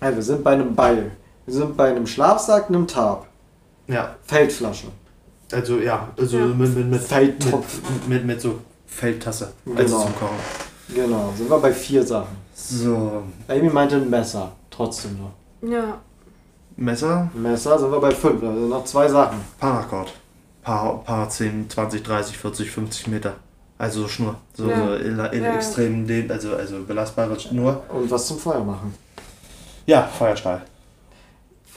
[0.00, 1.12] Also wir sind bei einem Beil.
[1.46, 3.26] Wir sind bei einem Schlafsack, einem Tarp.
[3.86, 4.88] Ja, Feldflasche.
[5.52, 6.46] also ja, also Ja.
[6.46, 7.80] mit, mit, mit, Feldtopf.
[7.90, 9.52] mit, mit, mit so Feldtasse.
[9.74, 10.02] Also Genau.
[10.04, 10.36] zum Kochen.
[10.94, 12.36] Genau, sind wir bei vier Sachen.
[12.54, 14.52] So, Amy meinte ein Messer.
[14.70, 15.68] Trotzdem noch.
[15.70, 15.98] Ja,
[16.76, 18.42] Messer, Messer sind wir bei fünf.
[18.42, 19.40] Also noch zwei Sachen.
[19.58, 20.12] Paracord.
[20.62, 23.34] Paar, paar 10, 20, 30, 40, 50 Meter.
[23.78, 24.36] Also so Schnur.
[24.54, 24.76] So, Ja.
[24.88, 25.54] so in, in Ja.
[25.54, 27.82] extrem, also, also belastbare Schnur.
[27.88, 28.94] Und was zum Feuer machen.
[29.86, 30.62] Ja, Feuerstahl.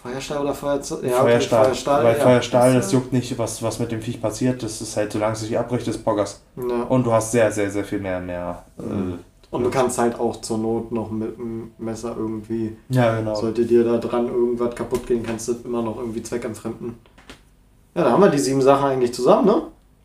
[0.02, 1.04] Feuerstahl oder Feuerzeug?
[1.04, 1.66] Ja, Feuerstahl.
[1.66, 2.04] Feuerstahl.
[2.06, 2.24] Weil ja.
[2.24, 4.64] Feuerstahl, das juckt nicht, was, was mit dem Viech passiert.
[4.64, 6.41] Das ist halt, solange es sich abbricht, ist Poggers.
[6.56, 6.84] Ja.
[6.84, 9.14] Und du hast sehr, sehr, sehr viel mehr, mehr Mhm.
[9.52, 13.36] äh, Und du kannst halt auch zur Not noch mit dem Messer irgendwie, Ja, genau.
[13.36, 16.95] sollte dir da dran irgendwas kaputt gehen, kannst du immer noch irgendwie zweckentfremden.
[17.95, 19.62] Ja, da haben wir die sieben Sachen eigentlich zusammen, ne?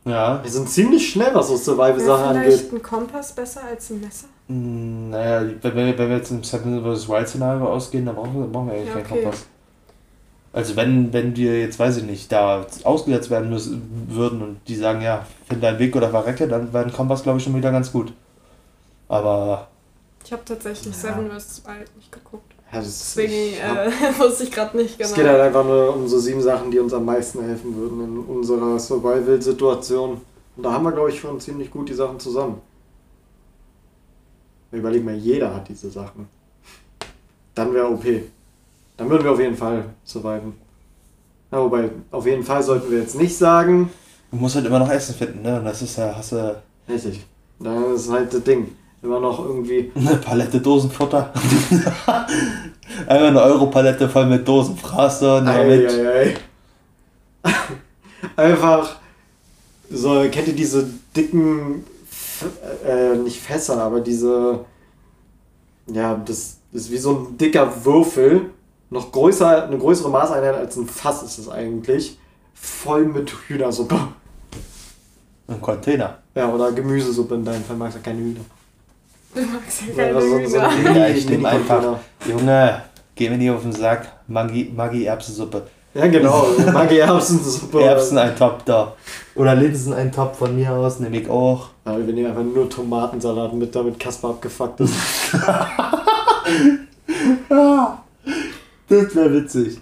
[0.07, 0.41] Ja.
[0.43, 2.53] Wir sind ziemlich schnell, was so Survival-Sachen angeht.
[2.53, 4.27] vielleicht ein Kompass besser als ein Messer?
[4.49, 7.09] Mm, Naja, wenn wir, wenn wir jetzt im Seven vs.
[7.09, 9.23] Wild Szenario ausgehen, dann brauchen wir, brauchen wir eigentlich Ja, keinen okay.
[9.23, 9.47] Kompass.
[10.55, 14.77] Also wenn, wenn wir jetzt, weiß ich nicht, da ausgesetzt werden müssen, würden und die
[14.77, 17.73] sagen, ja, finde deinen Weg oder verrecke, dann wäre ein Kompass, glaube ich, schon wieder
[17.73, 18.13] ganz gut.
[19.09, 19.67] Aber
[20.25, 21.13] Ich habe tatsächlich Ja.
[21.13, 21.63] Seven vs.
[21.67, 22.53] Wild nicht geguckt.
[22.73, 25.11] Ja, Deswegen ich hab- äh, wusste ich gerade nicht genau.
[25.11, 28.01] Es geht halt einfach nur um so sieben Sachen, die uns am meisten helfen würden
[28.05, 30.21] in unserer Survival-Situation.
[30.57, 32.61] Und da haben wir, glaube ich, schon ziemlich gut die Sachen zusammen.
[34.71, 36.29] Überleg mal, jeder hat diese Sachen.
[37.57, 38.05] Dann wäre OP.
[38.97, 40.55] Dann würden wir auf jeden Fall surviven.
[41.51, 43.91] Ja, wobei, auf jeden Fall sollten wir jetzt nicht sagen.
[44.31, 45.59] du musst halt immer noch Essen finden, ne?
[45.59, 47.25] Und das ist ja, hast du Richtig.
[47.61, 48.75] Dann ist halt das Ding.
[49.03, 49.93] Immer noch irgendwie.
[49.95, 51.33] eine Palette Dosenfutter.
[53.07, 56.35] Einmal eine Euro-Palette voll mit Dosenfraß und Ei, ei,
[57.45, 57.51] ei.
[58.37, 58.97] Einfach
[59.91, 61.85] so, kennt ihr diese dicken,
[62.87, 64.65] äh, nicht Fässer, aber diese,
[65.87, 68.51] ja, das ist wie so ein dicker Würfel,
[68.95, 72.19] noch größer, eine größere Maßeinheit als ein Fass ist es eigentlich,
[72.55, 73.97] voll mit Hühnersuppe.
[75.49, 76.19] Ein Container.
[76.35, 78.41] Ja, oder Gemüsesuppe in deinem Fall, magst du keine Hühner.
[79.35, 80.69] Du magst ja Ja, keine so- so Hühner.
[80.69, 82.01] ein Ja, ich nehm Mini-Container.
[82.27, 82.83] Junge,
[83.15, 84.11] geh mir nicht auf den Sack.
[84.29, 85.67] Maggi, Maggi Erbsensuppe.
[85.93, 87.83] Ja, genau, Maggi Erbsensuppe.
[87.83, 88.95] Erbsen ein Top da.
[89.35, 91.69] Oder Linsen ein Top von mir aus, nehme ich auch.
[91.85, 94.95] Aber wir nehmen einfach nur Tomatensalat mit, damit Kasper abgefuckt ist.
[99.03, 99.79] Das wäre witzig.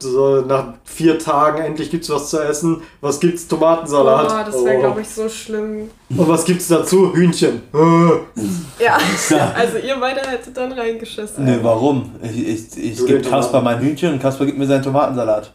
[0.00, 2.82] So, nach vier Tagen endlich gibt's was zu essen.
[3.00, 3.46] Was gibt's?
[3.46, 4.26] Tomatensalat.
[4.26, 4.80] Oh, das wäre, Oh.
[4.80, 5.88] glaube ich, so schlimm.
[6.10, 7.14] Und was gibt's dazu?
[7.14, 7.62] Hühnchen.
[7.72, 8.82] Äh.
[8.82, 8.98] Ja,
[9.54, 11.44] also ihr beide hättet dann reingeschissen.
[11.44, 12.10] Ne, warum?
[12.22, 15.52] Ich, ich, ich gebe Kasper mein Hühnchen und Kasper gibt mir seinen Tomatensalat.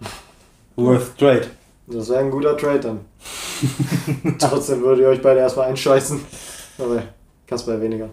[0.78, 1.48] Worth trade.
[1.88, 3.00] Das wäre ein guter Trade dann.
[4.40, 6.20] Trotzdem würdet ihr euch beide erstmal einscheißen.
[6.80, 7.04] Aber
[7.46, 8.10] Kasper weniger.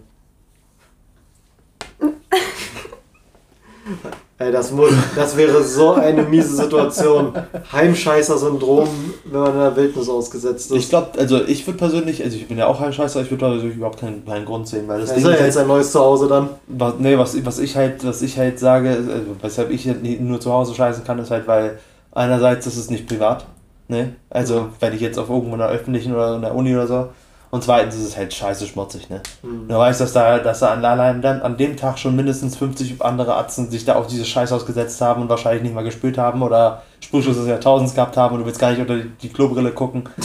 [4.37, 7.31] Ey, das, muss, das wäre so eine miese Situation.
[7.71, 8.89] Heimscheißer-Syndrom,
[9.25, 10.77] wenn man in der Wildnis ausgesetzt ist.
[10.77, 13.45] Ich glaube, also ich würde persönlich, also ich bin ja auch ein Scheißer, ich würde
[13.45, 15.55] da also überhaupt keinen, keinen Grund sehen, weil das Das Ding ist ja ist jetzt
[15.55, 16.49] halt, ein neues Zuhause dann.
[16.67, 20.39] was, nee, was, was ich halt, was ich halt sage, also weshalb ich halt nur
[20.39, 21.77] zu Hause scheißen kann, ist halt, weil
[22.11, 23.45] einerseits ist es nicht privat,
[23.87, 26.87] ne, also wenn ich jetzt auf irgendwo in der öffentlichen oder in der Uni oder
[26.87, 27.07] so,
[27.55, 29.21] und zweitens ist es halt scheiße schmutzig, ne.
[29.41, 29.69] Hm.
[29.69, 33.71] Du weißt, dass da, dass da an, an dem Tag schon mindestens 50 andere Atzen
[33.71, 37.37] sich da auf dieses Scheiß ausgesetzt haben und wahrscheinlich nicht mal gespült haben oder Sprühschuss
[37.37, 40.09] des Jahrtausends gehabt haben und du willst gar nicht unter die, die Klobrille gucken.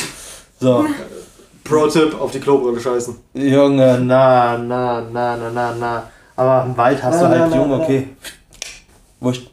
[0.62, 0.84] So,
[1.64, 3.16] Pro-Tipp, auf die Klobrille scheißen.
[3.32, 6.02] Junge, na, na, na, na, na, na.
[6.36, 7.82] Aber im Wald hast Na, du halt, na, Junge, na.
[7.82, 8.08] okay.
[9.20, 9.50] Wurscht.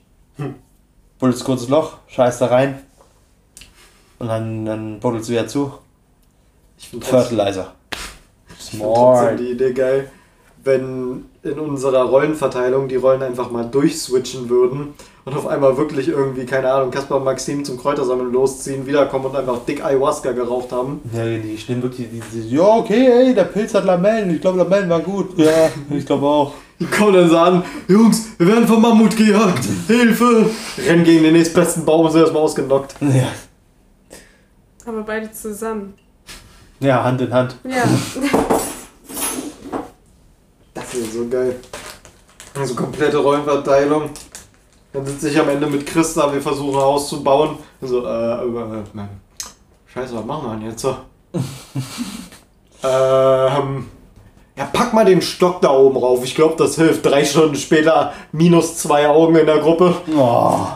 [1.18, 2.80] Buddelst kurzes Loch, scheißt da rein.
[4.20, 5.72] Und dann, dann buddelst du wieder zu.
[6.78, 7.74] Ich finde trotzdem, Fertilizer.
[8.72, 10.12] ich trotzdem die Idee geil,
[10.64, 14.94] wenn in unserer Rollenverteilung die Rollen einfach mal durchswitchen würden
[15.26, 19.36] und auf einmal wirklich irgendwie, keine Ahnung, Kaspar und Maxim zum Kräutersammeln losziehen, wiederkommen und
[19.36, 21.02] einfach dick Ayahuasca geraucht haben.
[21.14, 24.34] Ja, die stehen wirklich, die, die, ja, okay, ey, der Pilz hat Lamellen.
[24.34, 25.38] Ich glaube, Lamellen war gut.
[25.38, 26.54] Ja, ich glaube auch.
[26.80, 30.50] Die kommen dann so an, Jungs, wir werden vom Mammut gejagt, Hilfe!
[30.86, 32.94] Rennen gegen den nächstbesten Baum und sind erstmal ausgenockt.
[33.02, 33.30] Ja.
[34.86, 35.96] Aber beide zusammen.
[36.80, 37.56] Ja, Hand in Hand.
[37.64, 37.84] Ja.
[40.74, 41.56] Das wäre so geil.
[42.54, 44.12] Also komplette Rollenverteilung.
[44.94, 47.58] Dann sitze ich am Ende mit Chris da, wir versuchen ein Haus zu bauen.
[47.82, 49.08] Und so, äh, äh, äh,
[49.88, 50.98] Scheiße, was machen wir denn jetzt so?
[52.84, 53.88] ähm,
[54.56, 56.24] ja, pack mal den Stock da oben rauf.
[56.24, 57.06] Ich glaube, das hilft.
[57.06, 59.96] Drei Stunden später minus zwei Augen in der Gruppe.
[60.16, 60.68] Oh.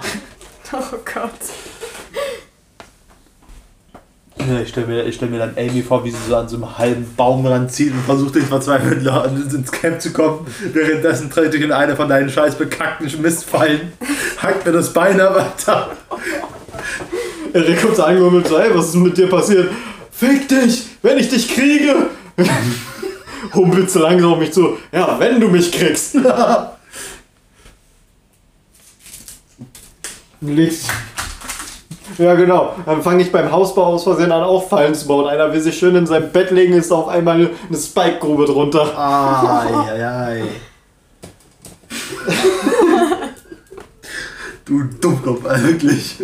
[0.74, 1.32] Oh Gott.
[4.49, 6.77] Ja, ich stelle mir, stell mir dann Amy vor, wie sie so an so einem
[6.77, 10.47] halben Baum ranzieht und versucht, den verzweifelten Laden ins Camp zu kommen.
[10.73, 13.93] Währenddessen trete ich in eine von deinen scheiß bekackten Mistfallen,
[14.37, 15.91] hackt mir das Bein Alter.
[17.53, 19.69] Erik kommt so angehummelt, so, hey, was ist mit dir passiert?
[20.11, 22.07] Fick dich, wenn ich dich kriege!
[23.53, 24.77] Humpelt so langsam auf mich zu.
[24.91, 26.15] Ja, wenn du mich kriegst.
[30.41, 30.89] Liegst.
[32.18, 32.76] Ja, genau.
[32.86, 35.28] Dann fange ich beim Hausbau aus Versehen an, auch Fallen zu bauen.
[35.28, 37.36] Einer will sich schön in sein Bett legen, ist auf einmal
[37.68, 38.97] eine Spike-Grube drunter.
[38.97, 40.43] Ai, ai, ai.
[44.66, 46.18] Du Dummkopf, wirklich.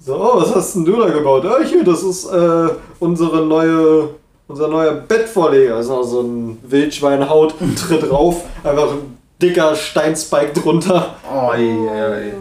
[0.00, 1.44] So, was hast denn du da gebaut?
[1.44, 2.68] Ja, hier, das ist äh,
[3.00, 4.10] unsere neue
[4.48, 11.16] Unser neuer Bettvorleger ist noch so ein Wildschweinhaut, tritt rauf, einfach ein dicker Steinspike drunter.
[11.28, 12.32] Oh, ey, ey.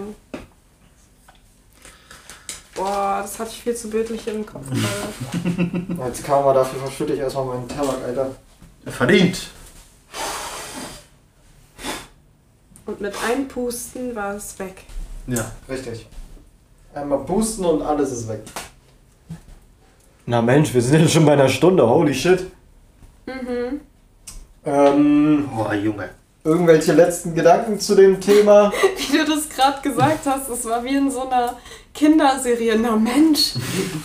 [2.75, 4.65] Boah, das hatte ich viel zu bildlich im Kopf.
[5.99, 8.35] Als Karma dafür verschütte ich erstmal meinen Tabak, Alter.
[8.85, 9.47] Verdient.
[12.85, 14.83] Und mit einem Pusten war es weg.
[15.25, 15.51] Ja.
[15.67, 16.07] Richtig.
[16.93, 18.43] Einmal pusten und alles ist weg.
[20.27, 22.51] Na Mensch, wir sind jetzt schon bei einer Stunde, holy shit.
[23.25, 23.81] Mhm.
[24.65, 26.09] Ähm, Oh, Junge.
[26.45, 28.71] Irgendwelche letzten Gedanken zu dem Thema?
[29.11, 31.57] Wie du das gerade gesagt hast, das war wie in so einer
[31.93, 32.77] Kinderserie.
[32.77, 33.53] Na Mensch,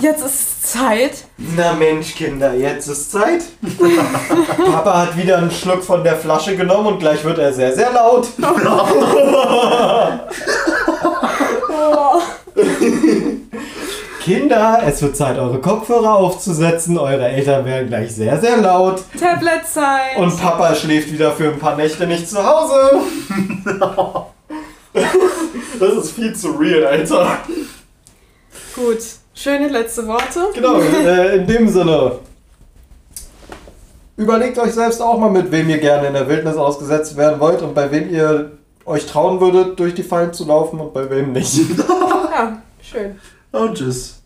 [0.00, 1.24] jetzt ist es Zeit.
[1.36, 3.42] Na Mensch, Kinder, jetzt ist Zeit.
[4.56, 7.92] Papa hat wieder einen Schluck von der Flasche genommen und gleich wird er sehr, sehr
[7.92, 8.28] laut.
[14.20, 16.98] Kinder, es wird Zeit, eure Kopfhörer aufzusetzen.
[16.98, 19.02] Eure Eltern werden gleich sehr, sehr laut.
[19.18, 20.16] Tablet-Zeit.
[20.18, 23.00] Und Papa schläft wieder für ein paar Nächte nicht zu Hause.
[25.78, 27.38] Das ist viel zu real, Alter.
[28.74, 28.98] Gut,
[29.34, 30.48] schöne letzte Worte.
[30.52, 32.18] Genau, äh, in dem Sinne.
[34.16, 37.62] Überlegt euch selbst auch mal, mit wem ihr gerne in der Wildnis ausgesetzt werden wollt
[37.62, 38.50] und bei wem ihr
[38.84, 41.60] euch trauen würdet, durch die Fallen zu laufen und bei wem nicht.
[42.32, 43.18] Ja, schön.
[43.52, 44.19] Und tschüss.